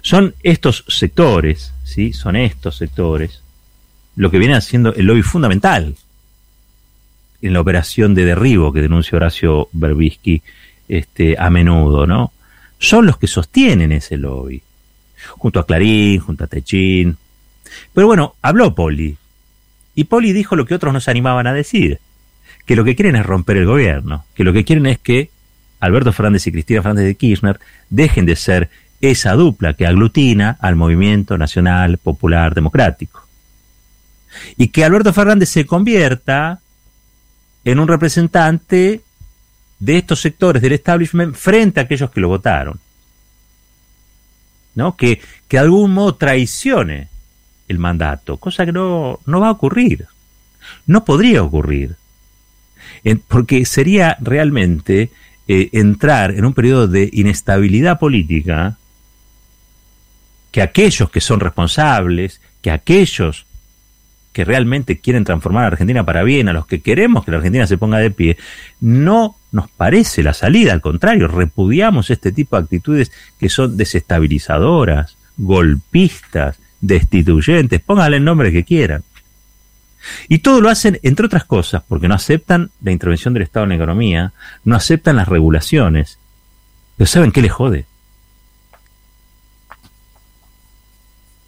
Son 0.00 0.32
estos 0.44 0.84
sectores, 0.86 1.72
¿sí? 1.82 2.12
Son 2.12 2.36
estos 2.36 2.76
sectores 2.76 3.42
lo 4.14 4.30
que 4.30 4.38
viene 4.38 4.54
haciendo 4.54 4.94
el 4.94 5.06
lobby 5.06 5.22
fundamental 5.22 5.96
en 7.42 7.52
la 7.52 7.60
operación 7.60 8.14
de 8.14 8.24
derribo 8.24 8.72
que 8.72 8.80
denuncia 8.80 9.16
Horacio 9.16 9.68
Berbisky 9.72 10.42
este, 10.88 11.36
a 11.38 11.50
menudo, 11.50 12.06
¿no? 12.06 12.32
Son 12.78 13.06
los 13.06 13.18
que 13.18 13.26
sostienen 13.26 13.92
ese 13.92 14.16
lobby, 14.16 14.62
junto 15.30 15.60
a 15.60 15.66
Clarín, 15.66 16.20
junto 16.20 16.44
a 16.44 16.46
Techín. 16.46 17.16
Pero 17.92 18.06
bueno, 18.06 18.34
habló 18.42 18.74
Poli, 18.74 19.16
y 19.94 20.04
Poli 20.04 20.32
dijo 20.32 20.56
lo 20.56 20.66
que 20.66 20.74
otros 20.74 20.92
no 20.92 21.00
se 21.00 21.10
animaban 21.10 21.46
a 21.46 21.52
decir, 21.52 22.00
que 22.66 22.76
lo 22.76 22.84
que 22.84 22.94
quieren 22.94 23.16
es 23.16 23.26
romper 23.26 23.56
el 23.56 23.66
gobierno, 23.66 24.24
que 24.34 24.44
lo 24.44 24.52
que 24.52 24.64
quieren 24.64 24.86
es 24.86 24.98
que 24.98 25.30
Alberto 25.80 26.12
Fernández 26.12 26.46
y 26.46 26.52
Cristina 26.52 26.82
Fernández 26.82 27.06
de 27.06 27.14
Kirchner 27.16 27.60
dejen 27.90 28.24
de 28.24 28.36
ser 28.36 28.70
esa 29.00 29.32
dupla 29.32 29.74
que 29.74 29.86
aglutina 29.86 30.56
al 30.60 30.76
movimiento 30.76 31.36
nacional 31.36 31.98
popular 31.98 32.54
democrático. 32.54 33.26
Y 34.56 34.68
que 34.68 34.84
Alberto 34.84 35.12
Fernández 35.12 35.48
se 35.50 35.66
convierta 35.66 36.60
en 37.64 37.78
un 37.78 37.88
representante 37.88 39.00
de 39.78 39.98
estos 39.98 40.20
sectores 40.20 40.62
del 40.62 40.72
establishment 40.72 41.34
frente 41.34 41.80
a 41.80 41.84
aquellos 41.84 42.10
que 42.10 42.20
lo 42.20 42.28
votaron. 42.28 42.80
¿No? 44.74 44.96
Que, 44.96 45.20
que 45.48 45.56
de 45.56 45.62
algún 45.62 45.92
modo 45.92 46.14
traicione 46.14 47.08
el 47.68 47.78
mandato, 47.78 48.36
cosa 48.36 48.64
que 48.64 48.72
no, 48.72 49.20
no 49.26 49.40
va 49.40 49.48
a 49.48 49.52
ocurrir. 49.52 50.06
No 50.86 51.04
podría 51.04 51.42
ocurrir. 51.42 51.96
porque 53.28 53.64
sería 53.64 54.16
realmente 54.20 55.10
eh, 55.48 55.70
entrar 55.72 56.30
en 56.32 56.44
un 56.44 56.54
periodo 56.54 56.86
de 56.86 57.10
inestabilidad 57.12 57.98
política 57.98 58.78
que 60.52 60.62
aquellos 60.62 61.10
que 61.10 61.20
son 61.20 61.40
responsables, 61.40 62.40
que 62.60 62.70
aquellos 62.70 63.46
que 64.32 64.44
realmente 64.44 64.98
quieren 64.98 65.24
transformar 65.24 65.64
a 65.64 65.68
Argentina 65.68 66.04
para 66.04 66.22
bien, 66.22 66.48
a 66.48 66.52
los 66.52 66.66
que 66.66 66.80
queremos 66.80 67.24
que 67.24 67.30
la 67.30 67.38
Argentina 67.38 67.66
se 67.66 67.78
ponga 67.78 67.98
de 67.98 68.10
pie, 68.10 68.36
no 68.80 69.36
nos 69.50 69.68
parece 69.70 70.22
la 70.22 70.32
salida, 70.32 70.72
al 70.72 70.80
contrario, 70.80 71.28
repudiamos 71.28 72.10
este 72.10 72.32
tipo 72.32 72.56
de 72.56 72.62
actitudes 72.62 73.12
que 73.38 73.48
son 73.48 73.76
desestabilizadoras, 73.76 75.16
golpistas, 75.36 76.58
destituyentes, 76.80 77.80
pónganle 77.80 78.16
el 78.16 78.24
nombre 78.24 78.52
que 78.52 78.64
quieran. 78.64 79.04
Y 80.28 80.38
todo 80.38 80.60
lo 80.60 80.68
hacen, 80.68 80.98
entre 81.02 81.26
otras 81.26 81.44
cosas, 81.44 81.82
porque 81.86 82.08
no 82.08 82.14
aceptan 82.14 82.70
la 82.82 82.90
intervención 82.90 83.34
del 83.34 83.44
Estado 83.44 83.64
en 83.64 83.70
la 83.70 83.76
economía, 83.76 84.32
no 84.64 84.74
aceptan 84.74 85.16
las 85.16 85.28
regulaciones. 85.28 86.18
Pero 86.96 87.06
¿saben 87.06 87.30
qué 87.30 87.42
les 87.42 87.52
jode? 87.52 87.86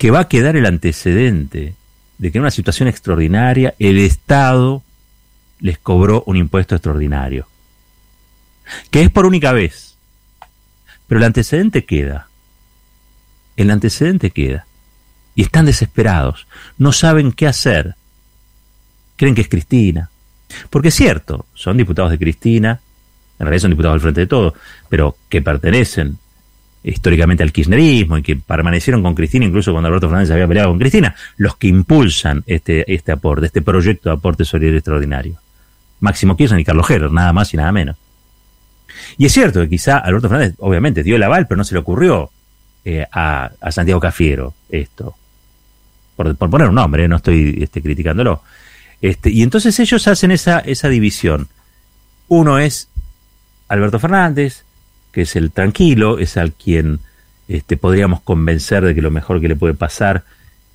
que 0.05 0.11
va 0.11 0.21
a 0.21 0.29
quedar 0.29 0.55
el 0.55 0.67
antecedente 0.67 1.75
de 2.19 2.31
que 2.31 2.39
en 2.39 2.43
una 2.43 2.51
situación 2.51 2.89
extraordinaria 2.89 3.75
el 3.79 3.99
Estado 3.99 4.83
les 5.61 5.79
cobró 5.79 6.23
un 6.27 6.37
impuesto 6.37 6.75
extraordinario, 6.75 7.47
que 8.91 9.03
es 9.03 9.11
por 9.11 9.27
única 9.27 9.53
vez, 9.53 9.97
pero 11.07 11.19
el 11.19 11.25
antecedente 11.25 11.85
queda, 11.85 12.29
el 13.57 13.71
antecedente 13.71 14.31
queda, 14.31 14.67
y 15.35 15.43
están 15.43 15.67
desesperados, 15.67 16.47
no 16.79 16.93
saben 16.93 17.33
qué 17.33 17.47
hacer, 17.47 17.97
creen 19.17 19.35
que 19.35 19.43
es 19.43 19.49
Cristina, 19.49 20.11
porque 20.71 20.89
es 20.89 20.95
cierto, 20.95 21.47
son 21.55 21.77
diputados 21.77 22.11
de 22.11 22.19
Cristina, 22.19 22.81
en 23.39 23.47
realidad 23.47 23.63
son 23.63 23.71
diputados 23.71 23.95
del 23.95 24.03
Frente 24.03 24.21
de 24.21 24.27
Todo, 24.27 24.55
pero 24.89 25.17
que 25.29 25.43
pertenecen 25.43 26.19
históricamente 26.85 27.43
al 27.43 27.51
kirchnerismo 27.51 28.19
y 28.19 28.23
que 28.23 28.37
permanecieron 28.37 29.03
con 29.03 29.15
Cristina 29.15 29.47
incluso 29.47 29.73
cuando 29.73 29.89
Alberto 29.89 30.09
Fernández 30.09 30.31
había 30.31 30.47
peleado 30.47 30.69
con 30.69 30.79
Cristina, 30.79 31.17
los 31.39 31.57
que 31.57 31.67
impulsan 31.69 32.45
este, 32.47 32.93
este 32.93 33.11
aporte, 33.11 33.47
este 33.47 33.63
proyecto 33.63 34.11
de 34.11 34.17
aporte 34.17 34.45
solidario 34.45 34.79
extraordinario. 34.79 35.41
Máximo 36.01 36.37
Kirchner 36.37 36.61
y 36.61 36.65
Carlos 36.65 36.89
Heller, 36.89 37.11
nada 37.11 37.33
más 37.33 37.53
y 37.55 37.57
nada 37.57 37.73
menos. 37.73 37.97
Y 39.17 39.27
es 39.27 39.33
cierto 39.33 39.63
que 39.63 39.71
quizá 39.71 39.99
Alberto 39.99 40.29
Fernández, 40.29 40.55
obviamente, 40.59 41.03
dio 41.03 41.17
el 41.17 41.23
aval, 41.23 41.47
pero 41.47 41.57
no 41.57 41.65
se 41.65 41.75
le 41.75 41.81
ocurrió 41.81 42.31
eh, 42.85 43.07
a, 43.11 43.51
Santiago 43.71 44.01
Cafiero 44.01 44.55
esto. 44.69 45.15
Por, 46.17 46.37
poner 46.37 46.69
un 46.69 46.75
nombre, 46.75 47.09
no 47.09 47.17
estoy 47.17 47.59
este, 47.63 47.81
criticándolo. 47.81 48.43
Este, 49.01 49.31
y 49.31 49.43
entonces 49.43 49.79
ellos 49.81 50.07
hacen 50.07 50.31
esa, 50.31 50.61
esa 50.61 50.89
división. 50.89 51.49
Uno 52.29 52.59
es 52.59 52.91
Alberto 53.69 53.99
Fernández, 53.99 54.64
que 55.15 55.23
es 55.23 55.37
el 55.37 55.53
tranquilo, 55.53 56.19
es 56.19 56.37
al 56.37 56.53
quien 56.53 56.99
este, 57.49 57.77
podríamos 57.77 58.21
convencer 58.21 58.85
de 58.85 58.95
que 58.95 59.01
lo 59.01 59.11
mejor 59.11 59.41
que 59.41 59.49
le 59.49 59.57
puede 59.57 59.75
pasar 59.75 60.25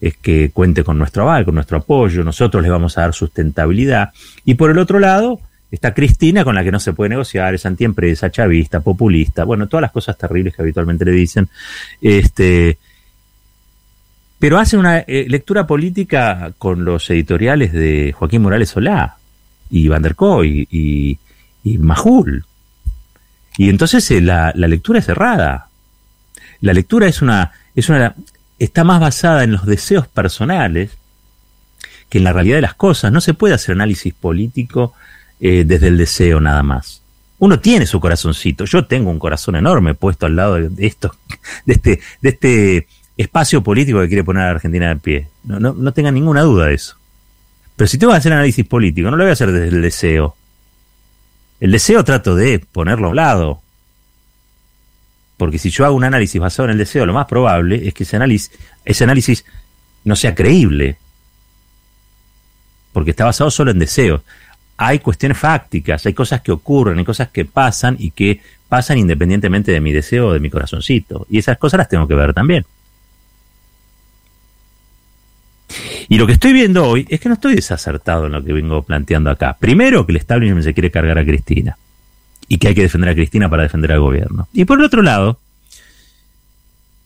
es 0.01 0.15
que 0.15 0.49
cuente 0.51 0.83
con 0.83 0.97
nuestro 0.97 1.23
aval, 1.23 1.45
con 1.45 1.55
nuestro 1.55 1.77
apoyo, 1.77 2.23
nosotros 2.23 2.63
le 2.63 2.69
vamos 2.69 2.97
a 2.97 3.01
dar 3.01 3.13
sustentabilidad. 3.13 4.11
Y 4.45 4.55
por 4.55 4.71
el 4.71 4.77
otro 4.77 4.99
lado 4.99 5.41
está 5.71 5.93
Cristina, 5.93 6.43
con 6.43 6.55
la 6.55 6.63
que 6.63 6.71
no 6.71 6.79
se 6.79 6.93
puede 6.93 7.09
negociar, 7.09 7.53
es 7.53 7.65
antiempresa, 7.65 8.31
chavista, 8.31 8.79
populista, 8.79 9.43
bueno, 9.43 9.67
todas 9.67 9.81
las 9.81 9.91
cosas 9.91 10.17
terribles 10.17 10.55
que 10.55 10.61
habitualmente 10.61 11.05
le 11.05 11.11
dicen. 11.11 11.49
Este, 12.01 12.77
pero 14.39 14.57
hace 14.57 14.77
una 14.77 14.99
eh, 14.99 15.25
lectura 15.27 15.67
política 15.67 16.53
con 16.57 16.85
los 16.85 17.09
editoriales 17.09 17.73
de 17.73 18.13
Joaquín 18.17 18.41
Morales 18.41 18.69
Solá 18.69 19.17
y 19.69 19.89
Van 19.89 20.01
der 20.01 20.15
Koy 20.15 20.67
y, 20.71 21.19
y. 21.63 21.77
Y 23.57 23.69
entonces 23.69 24.09
eh, 24.11 24.21
la, 24.21 24.51
lectura 24.53 24.99
es 24.99 25.09
errada. 25.09 25.67
La 26.61 26.73
lectura 26.73 27.07
es 27.07 27.21
una, 27.21 27.51
es 27.75 27.89
una, 27.89 28.15
está 28.57 28.83
más 28.83 28.99
basada 28.99 29.43
en 29.43 29.51
los 29.51 29.65
deseos 29.65 30.07
personales 30.07 30.91
que 32.09 32.17
en 32.17 32.23
la 32.23 32.33
realidad 32.33 32.57
de 32.57 32.61
las 32.61 32.73
cosas. 32.73 33.11
No 33.11 33.21
se 33.21 33.33
puede 33.33 33.53
hacer 33.53 33.73
análisis 33.73 34.13
político 34.13 34.93
eh, 35.39 35.63
desde 35.65 35.87
el 35.87 35.97
deseo 35.97 36.39
nada 36.39 36.63
más. 36.63 37.01
Uno 37.39 37.59
tiene 37.59 37.85
su 37.85 37.99
corazoncito. 37.99 38.65
Yo 38.65 38.85
tengo 38.85 39.09
un 39.09 39.19
corazón 39.19 39.55
enorme 39.55 39.93
puesto 39.93 40.25
al 40.25 40.35
lado 40.35 40.55
de, 40.55 40.85
esto, 40.85 41.15
de 41.65 41.73
este, 41.73 41.99
de 42.21 42.29
este 42.29 42.87
espacio 43.17 43.61
político 43.61 43.99
que 44.01 44.07
quiere 44.07 44.23
poner 44.23 44.43
a 44.43 44.51
Argentina 44.51 44.89
de 44.89 44.95
pie. 44.97 45.27
No, 45.43 45.59
no, 45.59 45.73
no 45.73 45.93
tenga 45.93 46.11
ninguna 46.11 46.41
duda 46.41 46.67
de 46.67 46.75
eso. 46.75 46.95
Pero 47.75 47.87
si 47.87 47.97
tengo 47.97 48.11
que 48.11 48.17
hacer 48.17 48.33
análisis 48.33 48.65
político, 48.65 49.09
no 49.09 49.15
lo 49.15 49.23
voy 49.23 49.29
a 49.29 49.33
hacer 49.33 49.53
desde 49.53 49.69
el 49.69 49.81
deseo. 49.81 50.35
El 51.59 51.71
deseo 51.71 52.03
trato 52.03 52.35
de 52.35 52.59
ponerlo 52.59 53.07
a 53.07 53.09
un 53.09 53.15
lado. 53.15 53.61
Porque 55.37 55.57
si 55.57 55.69
yo 55.69 55.85
hago 55.85 55.95
un 55.95 56.03
análisis 56.03 56.39
basado 56.39 56.65
en 56.65 56.71
el 56.71 56.77
deseo, 56.77 57.05
lo 57.05 57.13
más 57.13 57.25
probable 57.25 57.87
es 57.87 57.93
que 57.93 58.03
ese 58.03 58.15
análisis, 58.15 58.51
ese 58.85 59.03
análisis 59.03 59.45
no 60.03 60.15
sea 60.15 60.35
creíble. 60.35 60.97
Porque 62.93 63.11
está 63.11 63.25
basado 63.25 63.51
solo 63.51 63.71
en 63.71 63.79
deseos. 63.79 64.21
Hay 64.77 64.99
cuestiones 64.99 65.37
fácticas, 65.37 66.05
hay 66.05 66.13
cosas 66.13 66.41
que 66.41 66.51
ocurren, 66.51 66.97
hay 66.97 67.05
cosas 67.05 67.29
que 67.29 67.45
pasan 67.45 67.97
y 67.99 68.11
que 68.11 68.41
pasan 68.69 68.97
independientemente 68.97 69.71
de 69.71 69.81
mi 69.81 69.91
deseo 69.91 70.27
o 70.27 70.33
de 70.33 70.39
mi 70.39 70.49
corazoncito. 70.49 71.25
Y 71.29 71.39
esas 71.39 71.57
cosas 71.57 71.79
las 71.79 71.89
tengo 71.89 72.07
que 72.07 72.15
ver 72.15 72.33
también. 72.33 72.65
Y 76.09 76.17
lo 76.17 76.25
que 76.25 76.33
estoy 76.33 76.53
viendo 76.53 76.87
hoy 76.87 77.05
es 77.07 77.19
que 77.19 77.29
no 77.29 77.35
estoy 77.35 77.53
desacertado 77.53 78.25
en 78.25 78.31
lo 78.31 78.43
que 78.43 78.51
vengo 78.51 78.81
planteando 78.81 79.29
acá. 79.29 79.55
Primero, 79.59 80.07
que 80.07 80.11
el 80.11 80.17
establishment 80.17 80.63
se 80.63 80.73
quiere 80.73 80.89
cargar 80.89 81.19
a 81.19 81.23
Cristina 81.23 81.77
y 82.47 82.57
que 82.57 82.69
hay 82.69 82.75
que 82.75 82.81
defender 82.81 83.11
a 83.11 83.13
Cristina 83.13 83.47
para 83.47 83.63
defender 83.63 83.91
al 83.91 83.99
gobierno. 83.99 84.47
Y 84.51 84.65
por 84.65 84.79
el 84.79 84.85
otro 84.85 85.03
lado, 85.03 85.39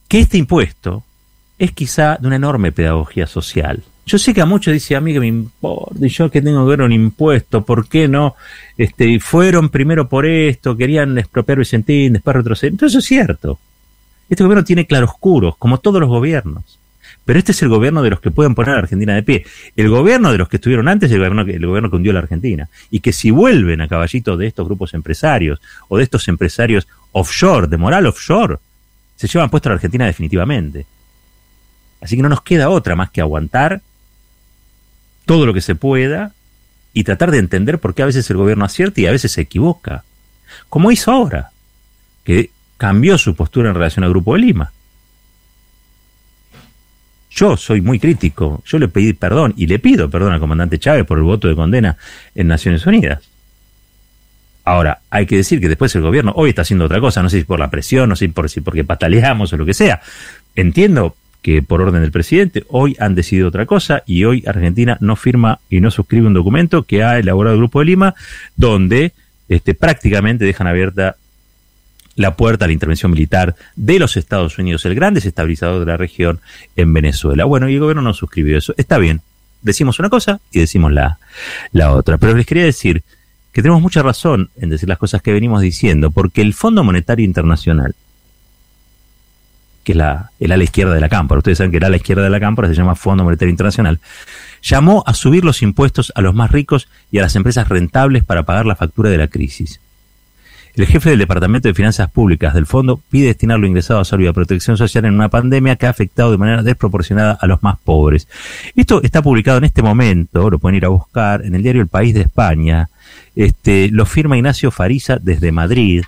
que 0.07 0.21
este 0.21 0.37
impuesto 0.37 1.03
es 1.59 1.73
quizá 1.73 2.17
de 2.17 2.27
una 2.27 2.37
enorme 2.37 2.71
pedagogía 2.71 3.27
social. 3.27 3.83
Yo 4.05 4.17
sé 4.17 4.33
que 4.33 4.41
a 4.41 4.45
muchos 4.45 4.73
dicen 4.73 4.97
a 4.97 5.01
mí 5.01 5.11
que 5.11 5.19
me 5.19 5.27
importa, 5.27 6.05
y 6.05 6.09
yo 6.09 6.31
que 6.31 6.41
tengo 6.41 6.63
que 6.63 6.69
ver 6.69 6.81
un 6.81 6.93
impuesto, 6.93 7.65
¿por 7.65 7.89
qué 7.89 8.07
no? 8.07 8.35
Este, 8.77 9.19
fueron 9.19 9.67
primero 9.67 10.07
por 10.07 10.25
esto, 10.25 10.77
querían 10.77 11.17
expropiar 11.17 11.59
Vicentín, 11.59 12.13
después 12.13 12.37
retroceder. 12.37 12.71
Entonces 12.71 12.93
eso 12.93 12.99
es 12.99 13.05
cierto. 13.05 13.59
Este 14.29 14.43
gobierno 14.43 14.63
tiene 14.63 14.87
claroscuros, 14.87 15.57
como 15.57 15.79
todos 15.79 15.99
los 15.99 16.09
gobiernos. 16.09 16.79
Pero 17.25 17.39
este 17.39 17.53
es 17.53 17.61
el 17.61 17.69
gobierno 17.69 18.03
de 18.03 18.09
los 18.09 18.19
que 18.19 18.31
pueden 18.31 18.53
poner 18.53 18.71
a 18.71 18.73
la 18.73 18.79
Argentina 18.79 19.15
de 19.15 19.23
pie. 19.23 19.45
El 19.75 19.89
gobierno 19.89 20.31
de 20.31 20.37
los 20.37 20.49
que 20.49 20.57
estuvieron 20.57 20.87
antes 20.87 21.09
es 21.09 21.13
el 21.13 21.19
gobierno, 21.19 21.41
el 21.41 21.65
gobierno 21.65 21.89
que 21.89 21.95
hundió 21.95 22.11
a 22.11 22.13
la 22.15 22.19
Argentina. 22.19 22.69
Y 22.91 22.99
que 22.99 23.13
si 23.13 23.31
vuelven 23.31 23.81
a 23.81 23.87
caballito 23.87 24.35
de 24.35 24.47
estos 24.47 24.65
grupos 24.65 24.93
empresarios 24.93 25.61
o 25.87 25.97
de 25.97 26.03
estos 26.03 26.27
empresarios 26.27 26.87
offshore, 27.13 27.67
de 27.67 27.77
moral 27.77 28.07
offshore, 28.07 28.57
se 29.15 29.27
llevan 29.27 29.49
puesto 29.49 29.69
a 29.69 29.71
la 29.71 29.75
Argentina 29.75 30.05
definitivamente. 30.05 30.85
Así 32.01 32.17
que 32.17 32.21
no 32.21 32.29
nos 32.29 32.41
queda 32.41 32.69
otra 32.69 32.95
más 32.95 33.09
que 33.11 33.21
aguantar 33.21 33.81
todo 35.25 35.45
lo 35.45 35.53
que 35.53 35.61
se 35.61 35.75
pueda 35.75 36.33
y 36.93 37.05
tratar 37.05 37.31
de 37.31 37.37
entender 37.37 37.79
por 37.79 37.93
qué 37.95 38.03
a 38.03 38.07
veces 38.07 38.29
el 38.29 38.37
gobierno 38.37 38.65
acierta 38.65 38.99
y 38.99 39.05
a 39.05 39.11
veces 39.11 39.31
se 39.31 39.41
equivoca. 39.41 40.03
Como 40.69 40.91
hizo 40.91 41.11
ahora, 41.11 41.51
que 42.23 42.51
cambió 42.77 43.17
su 43.17 43.35
postura 43.35 43.69
en 43.69 43.75
relación 43.75 44.03
al 44.03 44.11
Grupo 44.11 44.33
de 44.33 44.41
Lima. 44.41 44.71
Yo 47.35 47.57
soy 47.57 47.81
muy 47.81 47.99
crítico, 47.99 48.61
yo 48.65 48.77
le 48.77 48.87
pedí 48.87 49.13
perdón 49.13 49.53
y 49.57 49.65
le 49.65 49.79
pido 49.79 50.09
perdón 50.09 50.33
al 50.33 50.39
comandante 50.39 50.77
Chávez 50.77 51.05
por 51.05 51.17
el 51.17 51.23
voto 51.23 51.47
de 51.47 51.55
condena 51.55 51.97
en 52.35 52.47
Naciones 52.47 52.85
Unidas. 52.85 53.21
Ahora, 54.65 54.99
hay 55.09 55.25
que 55.25 55.35
decir 55.35 55.59
que 55.59 55.67
después 55.67 55.93
el 55.95 56.03
gobierno 56.03 56.31
hoy 56.35 56.49
está 56.49 56.61
haciendo 56.61 56.85
otra 56.85 56.99
cosa, 56.99 57.21
no 57.23 57.29
sé 57.29 57.39
si 57.39 57.43
por 57.43 57.59
la 57.59 57.69
presión, 57.69 58.07
no 58.07 58.15
sé 58.15 58.29
por 58.29 58.49
si 58.49 58.61
porque 58.61 58.83
pataleamos 58.83 59.51
o 59.51 59.57
lo 59.57 59.65
que 59.65 59.73
sea. 59.73 60.01
Entiendo 60.55 61.15
que 61.41 61.61
por 61.61 61.81
orden 61.81 62.01
del 62.01 62.11
presidente 62.11 62.63
hoy 62.69 62.95
han 62.99 63.15
decidido 63.15 63.49
otra 63.49 63.65
cosa 63.65 64.03
y 64.05 64.23
hoy 64.23 64.43
Argentina 64.47 64.97
no 65.01 65.15
firma 65.15 65.59
y 65.69 65.81
no 65.81 65.91
suscribe 65.91 66.27
un 66.27 66.33
documento 66.33 66.83
que 66.83 67.03
ha 67.03 67.17
elaborado 67.17 67.55
el 67.55 67.61
Grupo 67.61 67.79
de 67.79 67.85
Lima 67.85 68.15
donde 68.55 69.11
este, 69.49 69.73
prácticamente 69.73 70.45
dejan 70.45 70.67
abierta 70.67 71.17
la 72.15 72.35
puerta 72.35 72.65
a 72.65 72.67
la 72.67 72.73
intervención 72.73 73.11
militar 73.11 73.55
de 73.75 73.99
los 73.99 74.17
Estados 74.17 74.57
Unidos, 74.59 74.85
el 74.85 74.95
gran 74.95 75.13
desestabilizador 75.13 75.79
de 75.79 75.85
la 75.85 75.97
región 75.97 76.39
en 76.75 76.93
Venezuela. 76.93 77.45
Bueno, 77.45 77.69
y 77.69 77.73
el 77.73 77.79
gobierno 77.79 78.01
no 78.01 78.13
suscribió 78.13 78.57
eso. 78.57 78.73
Está 78.77 78.97
bien, 78.97 79.21
decimos 79.61 79.99
una 79.99 80.09
cosa 80.09 80.39
y 80.51 80.59
decimos 80.59 80.91
la, 80.91 81.17
la 81.71 81.91
otra. 81.91 82.17
Pero 82.17 82.35
les 82.35 82.45
quería 82.45 82.65
decir 82.65 83.03
que 83.51 83.61
tenemos 83.61 83.81
mucha 83.81 84.01
razón 84.01 84.49
en 84.57 84.69
decir 84.69 84.89
las 84.89 84.97
cosas 84.97 85.21
que 85.21 85.31
venimos 85.31 85.61
diciendo, 85.61 86.11
porque 86.11 86.41
el 86.41 86.53
Fondo 86.53 86.83
Monetario 86.83 87.25
Internacional, 87.25 87.95
que 89.83 89.91
es 89.91 89.97
la, 89.97 90.31
el 90.39 90.51
ala 90.51 90.63
izquierda 90.63 90.93
de 90.93 91.01
la 91.01 91.09
cámpora, 91.09 91.39
ustedes 91.39 91.59
saben 91.59 91.71
que 91.71 91.77
el 91.77 91.83
ala 91.83 91.97
izquierda 91.97 92.23
de 92.23 92.29
la 92.29 92.39
cámpora 92.39 92.67
se 92.67 92.73
llama 92.73 92.95
Fondo 92.95 93.23
Monetario 93.23 93.51
Internacional, 93.51 93.99
llamó 94.61 95.03
a 95.05 95.13
subir 95.13 95.45
los 95.45 95.61
impuestos 95.61 96.11
a 96.15 96.21
los 96.21 96.33
más 96.33 96.51
ricos 96.51 96.87
y 97.11 97.19
a 97.19 97.21
las 97.21 97.35
empresas 97.35 97.69
rentables 97.69 98.23
para 98.23 98.43
pagar 98.43 98.65
la 98.65 98.75
factura 98.75 99.09
de 99.09 99.17
la 99.17 99.27
crisis. 99.27 99.79
El 100.75 100.87
jefe 100.87 101.11
del 101.11 101.19
Departamento 101.19 101.67
de 101.67 101.75
Finanzas 101.75 102.09
Públicas 102.09 102.55
del 102.55 102.65
Fondo 102.65 102.99
pide 103.11 103.27
destinar 103.27 103.59
lo 103.59 103.67
ingresado 103.67 103.99
a 103.99 104.05
salud 104.05 104.25
y 104.25 104.27
a 104.27 104.33
protección 104.33 104.75
social 104.75 105.05
en 105.05 105.13
una 105.13 105.29
pandemia 105.29 105.75
que 105.75 105.85
ha 105.85 105.91
afectado 105.91 106.31
de 106.31 106.39
manera 106.39 106.63
desproporcionada 106.63 107.37
a 107.39 107.45
los 107.45 107.61
más 107.61 107.77
pobres. 107.77 108.27
Esto 108.75 108.99
está 109.03 109.21
publicado 109.21 109.59
en 109.59 109.65
este 109.65 109.83
momento, 109.83 110.49
lo 110.49 110.57
pueden 110.57 110.77
ir 110.77 110.85
a 110.85 110.89
buscar, 110.89 111.45
en 111.45 111.53
el 111.53 111.61
diario 111.61 111.81
El 111.83 111.89
País 111.89 112.15
de 112.15 112.21
España. 112.21 112.89
Este, 113.35 113.89
lo 113.91 114.07
firma 114.07 114.35
Ignacio 114.35 114.71
Fariza 114.71 115.19
desde 115.21 115.51
Madrid. 115.51 116.03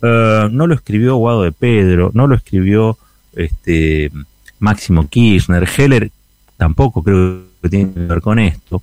Uh, 0.00 0.48
no 0.48 0.68
lo 0.68 0.74
escribió 0.74 1.16
Guado 1.16 1.42
de 1.42 1.50
Pedro, 1.50 2.12
no 2.14 2.28
lo 2.28 2.36
escribió 2.36 2.96
este, 3.34 4.12
Máximo 4.60 5.08
Kirchner. 5.08 5.68
Heller 5.76 6.12
tampoco 6.56 7.02
creo 7.02 7.42
que 7.60 7.68
tiene 7.68 7.92
que 7.92 8.00
ver 8.00 8.20
con 8.20 8.38
esto. 8.38 8.80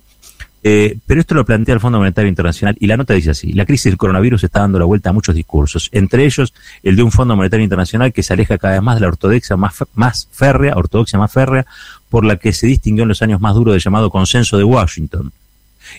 Eh, 0.64 0.96
pero 1.06 1.20
esto 1.20 1.34
lo 1.34 1.44
plantea 1.44 1.74
el 1.74 1.80
Fondo 1.80 1.98
Monetario 1.98 2.28
Internacional 2.28 2.76
y 2.78 2.86
la 2.86 2.96
nota 2.96 3.14
dice 3.14 3.30
así, 3.30 3.52
la 3.52 3.66
crisis 3.66 3.84
del 3.84 3.96
coronavirus 3.96 4.44
está 4.44 4.60
dando 4.60 4.78
la 4.78 4.84
vuelta 4.84 5.10
a 5.10 5.12
muchos 5.12 5.34
discursos, 5.34 5.88
entre 5.92 6.24
ellos 6.24 6.54
el 6.84 6.94
de 6.94 7.02
un 7.02 7.10
Fondo 7.10 7.34
Monetario 7.34 7.64
Internacional 7.64 8.12
que 8.12 8.22
se 8.22 8.32
aleja 8.32 8.58
cada 8.58 8.74
vez 8.74 8.82
más 8.82 8.94
de 8.94 9.00
la 9.00 9.08
ortodoxia 9.08 9.56
más, 9.56 9.74
más 9.94 10.28
férrea, 10.30 10.74
ortodoxia 10.76 11.18
más 11.18 11.32
férrea, 11.32 11.66
por 12.08 12.24
la 12.24 12.36
que 12.36 12.52
se 12.52 12.68
distinguió 12.68 13.02
en 13.02 13.08
los 13.08 13.22
años 13.22 13.40
más 13.40 13.54
duros 13.54 13.74
del 13.74 13.82
llamado 13.82 14.10
consenso 14.10 14.56
de 14.56 14.64
Washington. 14.64 15.32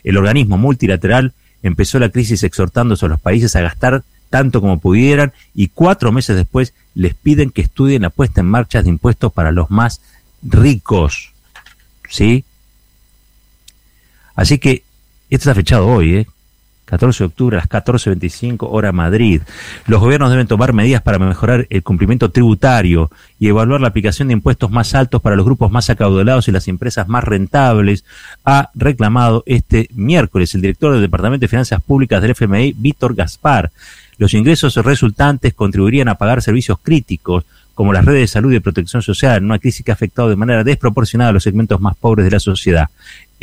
El 0.04 0.18
organismo 0.18 0.58
multilateral 0.58 1.34
empezó 1.62 2.00
la 2.00 2.10
crisis 2.10 2.44
exhortando 2.44 2.96
a 3.02 3.08
los 3.08 3.20
países 3.20 3.56
a 3.56 3.62
gastar 3.62 4.04
tanto 4.30 4.62
como 4.62 4.80
pudieran 4.80 5.34
y 5.54 5.68
cuatro 5.68 6.12
meses 6.12 6.36
después 6.36 6.74
les 6.96 7.14
piden 7.14 7.52
que 7.52 7.62
estudien 7.62 8.04
la 8.04 8.10
puesta 8.10 8.42
en 8.42 8.48
marcha 8.48 8.82
de 8.82 8.90
impuestos 8.90 9.32
para 9.32 9.52
los 9.52 9.70
más 9.70 10.02
ricos. 10.42 11.34
¿Sí? 12.10 12.46
Así 14.36 14.58
que 14.58 14.84
esto 15.30 15.50
está 15.50 15.56
fechado 15.56 15.88
hoy, 15.88 16.16
¿eh? 16.16 16.28
14 16.86 17.24
de 17.24 17.28
octubre 17.28 17.58
a 17.58 17.60
las 17.60 17.70
14.25 17.70 18.68
hora 18.70 18.92
Madrid. 18.92 19.42
Los 19.88 20.00
gobiernos 20.00 20.30
deben 20.30 20.48
tomar 20.48 20.74
medidas 20.74 21.02
para 21.02 21.18
mejorar 21.18 21.66
el 21.70 21.82
cumplimiento 21.82 22.30
tributario 22.30 23.10
y 23.40 23.48
evaluar 23.48 23.82
la 23.82 23.88
aplicación 23.88 24.28
de 24.28 24.34
impuestos 24.34 24.70
más 24.70 24.94
altos 24.94 25.22
para 25.22 25.36
los 25.36 25.46
grupos 25.46 25.72
más 25.72 25.90
acaudalados 25.90 26.48
y 26.48 26.52
las 26.52 26.68
empresas 26.68 27.08
más 27.08 27.24
rentables, 27.24 28.04
ha 28.46 28.70
reclamado 28.76 29.44
este 29.46 29.90
miércoles 29.94 30.54
el 30.56 30.62
director 30.62 30.92
del 30.92 31.02
Departamento 31.02 31.42
de 31.42 31.48
Finanzas 31.48 31.82
Públicas 31.82 32.22
del 32.22 32.32
FMI, 32.32 32.76
Víctor 32.78 33.16
Gaspar. 33.16 33.72
Los 34.18 34.34
ingresos 34.34 34.76
resultantes 34.76 35.54
contribuirían 35.54 36.10
a 36.10 36.16
pagar 36.16 36.42
servicios 36.42 36.78
críticos 36.82 37.46
como 37.74 37.92
las 37.92 38.06
redes 38.06 38.22
de 38.22 38.28
salud 38.28 38.54
y 38.54 38.60
protección 38.60 39.02
social 39.02 39.38
en 39.38 39.46
una 39.46 39.58
crisis 39.58 39.84
que 39.84 39.92
ha 39.92 39.96
afectado 39.96 40.30
de 40.30 40.36
manera 40.36 40.64
desproporcionada 40.64 41.32
a 41.32 41.34
los 41.34 41.44
segmentos 41.44 41.82
más 41.82 41.96
pobres 41.96 42.26
de 42.26 42.32
la 42.32 42.40
sociedad. 42.40 42.90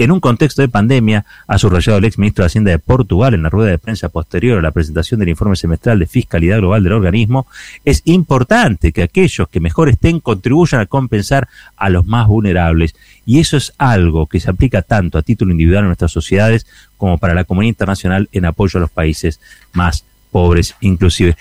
En 0.00 0.12
un 0.12 0.20
contexto 0.20 0.62
de 0.62 0.68
pandemia, 0.70 1.26
ha 1.46 1.58
subrayado 1.58 1.98
el 1.98 2.06
ex 2.06 2.16
ministro 2.16 2.42
de 2.42 2.46
Hacienda 2.46 2.70
de 2.70 2.78
Portugal 2.78 3.34
en 3.34 3.42
la 3.42 3.50
rueda 3.50 3.68
de 3.68 3.76
prensa 3.76 4.08
posterior 4.08 4.58
a 4.58 4.62
la 4.62 4.70
presentación 4.70 5.20
del 5.20 5.28
informe 5.28 5.56
semestral 5.56 5.98
de 5.98 6.06
fiscalidad 6.06 6.56
global 6.56 6.82
del 6.82 6.94
organismo, 6.94 7.46
es 7.84 8.00
importante 8.06 8.92
que 8.92 9.02
aquellos 9.02 9.46
que 9.50 9.60
mejor 9.60 9.90
estén 9.90 10.20
contribuyan 10.20 10.80
a 10.80 10.86
compensar 10.86 11.48
a 11.76 11.90
los 11.90 12.06
más 12.06 12.28
vulnerables. 12.28 12.94
Y 13.26 13.40
eso 13.40 13.58
es 13.58 13.74
algo 13.76 14.26
que 14.26 14.40
se 14.40 14.48
aplica 14.48 14.80
tanto 14.80 15.18
a 15.18 15.22
título 15.22 15.52
individual 15.52 15.82
en 15.82 15.88
nuestras 15.88 16.12
sociedades 16.12 16.66
como 16.96 17.18
para 17.18 17.34
la 17.34 17.44
comunidad 17.44 17.68
internacional 17.68 18.30
en 18.32 18.46
apoyo 18.46 18.78
a 18.78 18.80
los 18.80 18.90
países 18.90 19.38
más 19.74 20.06
pobres 20.30 20.76
inclusive. 20.80 21.36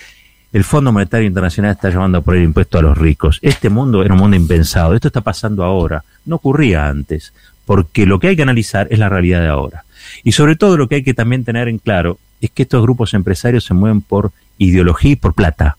El 0.52 0.64
Fondo 0.64 0.92
Monetario 0.92 1.26
Internacional 1.26 1.70
está 1.70 1.88
llamando 1.88 2.18
a 2.18 2.20
poner 2.20 2.42
impuesto 2.42 2.76
a 2.76 2.82
los 2.82 2.98
ricos. 2.98 3.38
Este 3.40 3.70
mundo 3.70 4.02
era 4.02 4.12
un 4.12 4.20
mundo 4.20 4.36
impensado. 4.36 4.94
Esto 4.94 5.08
está 5.08 5.22
pasando 5.22 5.64
ahora. 5.64 6.04
No 6.26 6.36
ocurría 6.36 6.88
antes 6.88 7.32
porque 7.66 8.06
lo 8.06 8.18
que 8.18 8.28
hay 8.28 8.36
que 8.36 8.42
analizar 8.42 8.88
es 8.90 8.98
la 8.98 9.08
realidad 9.08 9.40
de 9.40 9.48
ahora. 9.48 9.84
Y 10.24 10.32
sobre 10.32 10.56
todo 10.56 10.76
lo 10.76 10.88
que 10.88 10.96
hay 10.96 11.02
que 11.02 11.14
también 11.14 11.44
tener 11.44 11.68
en 11.68 11.78
claro 11.78 12.18
es 12.40 12.50
que 12.50 12.62
estos 12.62 12.82
grupos 12.82 13.14
empresarios 13.14 13.64
se 13.64 13.74
mueven 13.74 14.00
por 14.00 14.32
ideología 14.58 15.12
y 15.12 15.16
por 15.16 15.34
plata. 15.34 15.76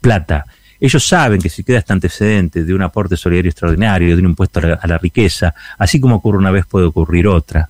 Plata. 0.00 0.46
Ellos 0.80 1.06
saben 1.06 1.40
que 1.40 1.48
si 1.48 1.64
queda 1.64 1.78
este 1.78 1.92
antecedente 1.92 2.64
de 2.64 2.72
un 2.72 2.82
aporte 2.82 3.16
solidario 3.16 3.50
extraordinario, 3.50 4.14
de 4.14 4.22
un 4.22 4.30
impuesto 4.30 4.60
a 4.60 4.86
la, 4.86 4.98
riqueza, 4.98 5.54
así 5.76 5.98
como 5.98 6.16
ocurre 6.16 6.38
una 6.38 6.52
vez 6.52 6.66
puede 6.66 6.86
ocurrir 6.86 7.26
otra. 7.26 7.68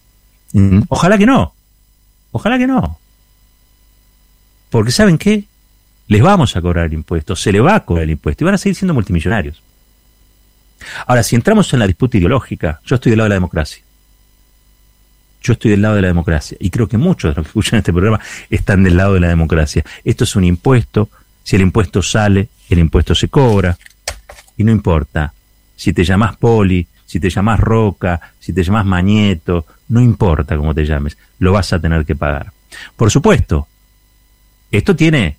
Mm, 0.53 0.83
ojalá 0.89 1.17
que 1.17 1.27
no. 1.27 1.55
Ojalá 2.33 2.59
que 2.59 2.67
no. 2.67 2.99
Porque 4.69 4.91
¿saben 4.91 5.17
qué? 5.17 5.45
Les 6.09 6.23
vamos 6.23 6.57
a 6.57 6.61
cobrar 6.61 6.87
el 6.87 6.95
impuesto, 6.95 7.35
se 7.35 7.53
le 7.53 7.61
va 7.61 7.77
a 7.77 7.85
cobrar 7.85 8.05
el 8.05 8.11
impuesto 8.11 8.45
y 8.45 8.47
van 8.47 8.55
a 8.55 8.59
seguir 8.59 8.77
siendo 8.77 8.95
multimillonarios. 8.95 9.63
Ahora, 11.07 11.23
si 11.23 11.37
entramos 11.37 11.73
en 11.73 11.81
la 11.81 11.87
disputa 11.87 12.19
ideológica, 12.19 12.81
yo 12.85 12.97
estoy 12.97 13.11
del 13.11 13.19
lado 13.19 13.27
de 13.27 13.31
la 13.31 13.37
democracia. 13.37 13.83
Yo 15.43 15.53
estoy 15.53 15.71
del 15.71 15.83
lado 15.83 15.95
de 15.95 16.03
la 16.03 16.09
democracia. 16.09 16.57
Y 16.61 16.71
creo 16.71 16.89
que 16.89 16.99
muchos 16.99 17.31
de 17.31 17.37
los 17.37 17.47
que 17.47 17.49
escuchan 17.51 17.79
este 17.79 17.93
programa 17.93 18.21
están 18.51 18.83
del 18.83 18.97
lado 18.97 19.15
de 19.15 19.21
la 19.21 19.29
democracia. 19.29 19.85
Esto 20.05 20.25
es 20.25 20.37
un 20.37 20.45
impuesto. 20.45 21.09
Si 21.45 21.57
el 21.57 21.63
impuesto 21.63 22.03
sale, 22.03 22.49
el 22.69 22.79
impuesto 22.79 23.15
se 23.15 23.29
cobra. 23.29 23.79
Y 24.57 24.65
no 24.65 24.73
importa 24.73 25.33
si 25.77 25.93
te 25.93 26.05
llamas 26.05 26.37
Poli, 26.37 26.87
si 27.07 27.21
te 27.21 27.31
llamas 27.31 27.61
Roca, 27.61 28.21
si 28.39 28.53
te 28.53 28.63
llamas 28.63 28.85
Mañeto, 28.85 29.65
no 29.89 30.01
importa 30.01 30.57
cómo 30.57 30.75
te 30.75 30.85
llames, 30.85 31.17
lo 31.39 31.53
vas 31.53 31.73
a 31.73 31.81
tener 31.81 32.05
que 32.05 32.17
pagar. 32.17 32.53
Por 32.97 33.11
supuesto, 33.11 33.69
esto 34.71 34.95
tiene, 34.95 35.37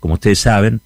como 0.00 0.14
ustedes 0.14 0.40
saben, 0.40 0.80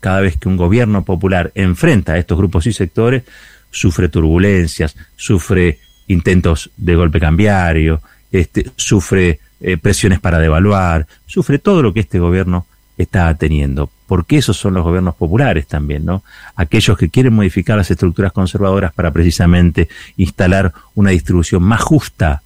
cada 0.00 0.20
vez 0.20 0.36
que 0.36 0.48
un 0.48 0.56
gobierno 0.56 1.04
popular 1.04 1.52
enfrenta 1.54 2.12
a 2.12 2.18
estos 2.18 2.38
grupos 2.38 2.66
y 2.66 2.72
sectores, 2.72 3.24
sufre 3.70 4.08
turbulencias, 4.08 4.96
sufre 5.16 5.78
intentos 6.06 6.70
de 6.76 6.94
golpe 6.94 7.20
cambiario, 7.20 8.00
este, 8.32 8.70
sufre 8.76 9.40
eh, 9.60 9.76
presiones 9.76 10.20
para 10.20 10.38
devaluar, 10.38 11.06
sufre 11.26 11.58
todo 11.58 11.82
lo 11.82 11.92
que 11.92 12.00
este 12.00 12.18
gobierno 12.18 12.66
está 12.96 13.32
teniendo, 13.34 13.90
porque 14.06 14.38
esos 14.38 14.56
son 14.56 14.74
los 14.74 14.84
gobiernos 14.84 15.14
populares 15.14 15.66
también, 15.66 16.04
¿no? 16.04 16.24
Aquellos 16.56 16.98
que 16.98 17.08
quieren 17.08 17.34
modificar 17.34 17.76
las 17.76 17.90
estructuras 17.90 18.32
conservadoras 18.32 18.92
para 18.92 19.12
precisamente 19.12 19.88
instalar 20.16 20.72
una 20.94 21.10
distribución 21.10 21.62
más 21.62 21.80
justa, 21.80 22.42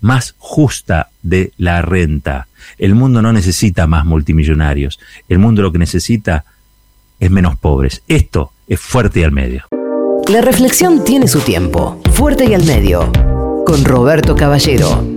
más 0.00 0.34
justa 0.38 1.08
de 1.22 1.52
la 1.56 1.80
renta. 1.80 2.46
El 2.76 2.94
mundo 2.94 3.22
no 3.22 3.32
necesita 3.32 3.86
más 3.86 4.04
multimillonarios, 4.04 5.00
el 5.28 5.38
mundo 5.38 5.62
lo 5.62 5.72
que 5.72 5.78
necesita 5.78 6.44
es 7.20 7.30
menos 7.30 7.56
pobres. 7.56 8.02
Esto 8.08 8.52
es 8.66 8.80
Fuerte 8.80 9.20
y 9.20 9.22
al 9.24 9.32
Medio. 9.32 9.64
La 10.28 10.40
reflexión 10.40 11.04
tiene 11.04 11.28
su 11.28 11.40
tiempo. 11.40 12.00
Fuerte 12.12 12.46
y 12.46 12.54
al 12.54 12.64
Medio. 12.64 13.12
Con 13.64 13.84
Roberto 13.84 14.34
Caballero. 14.34 15.15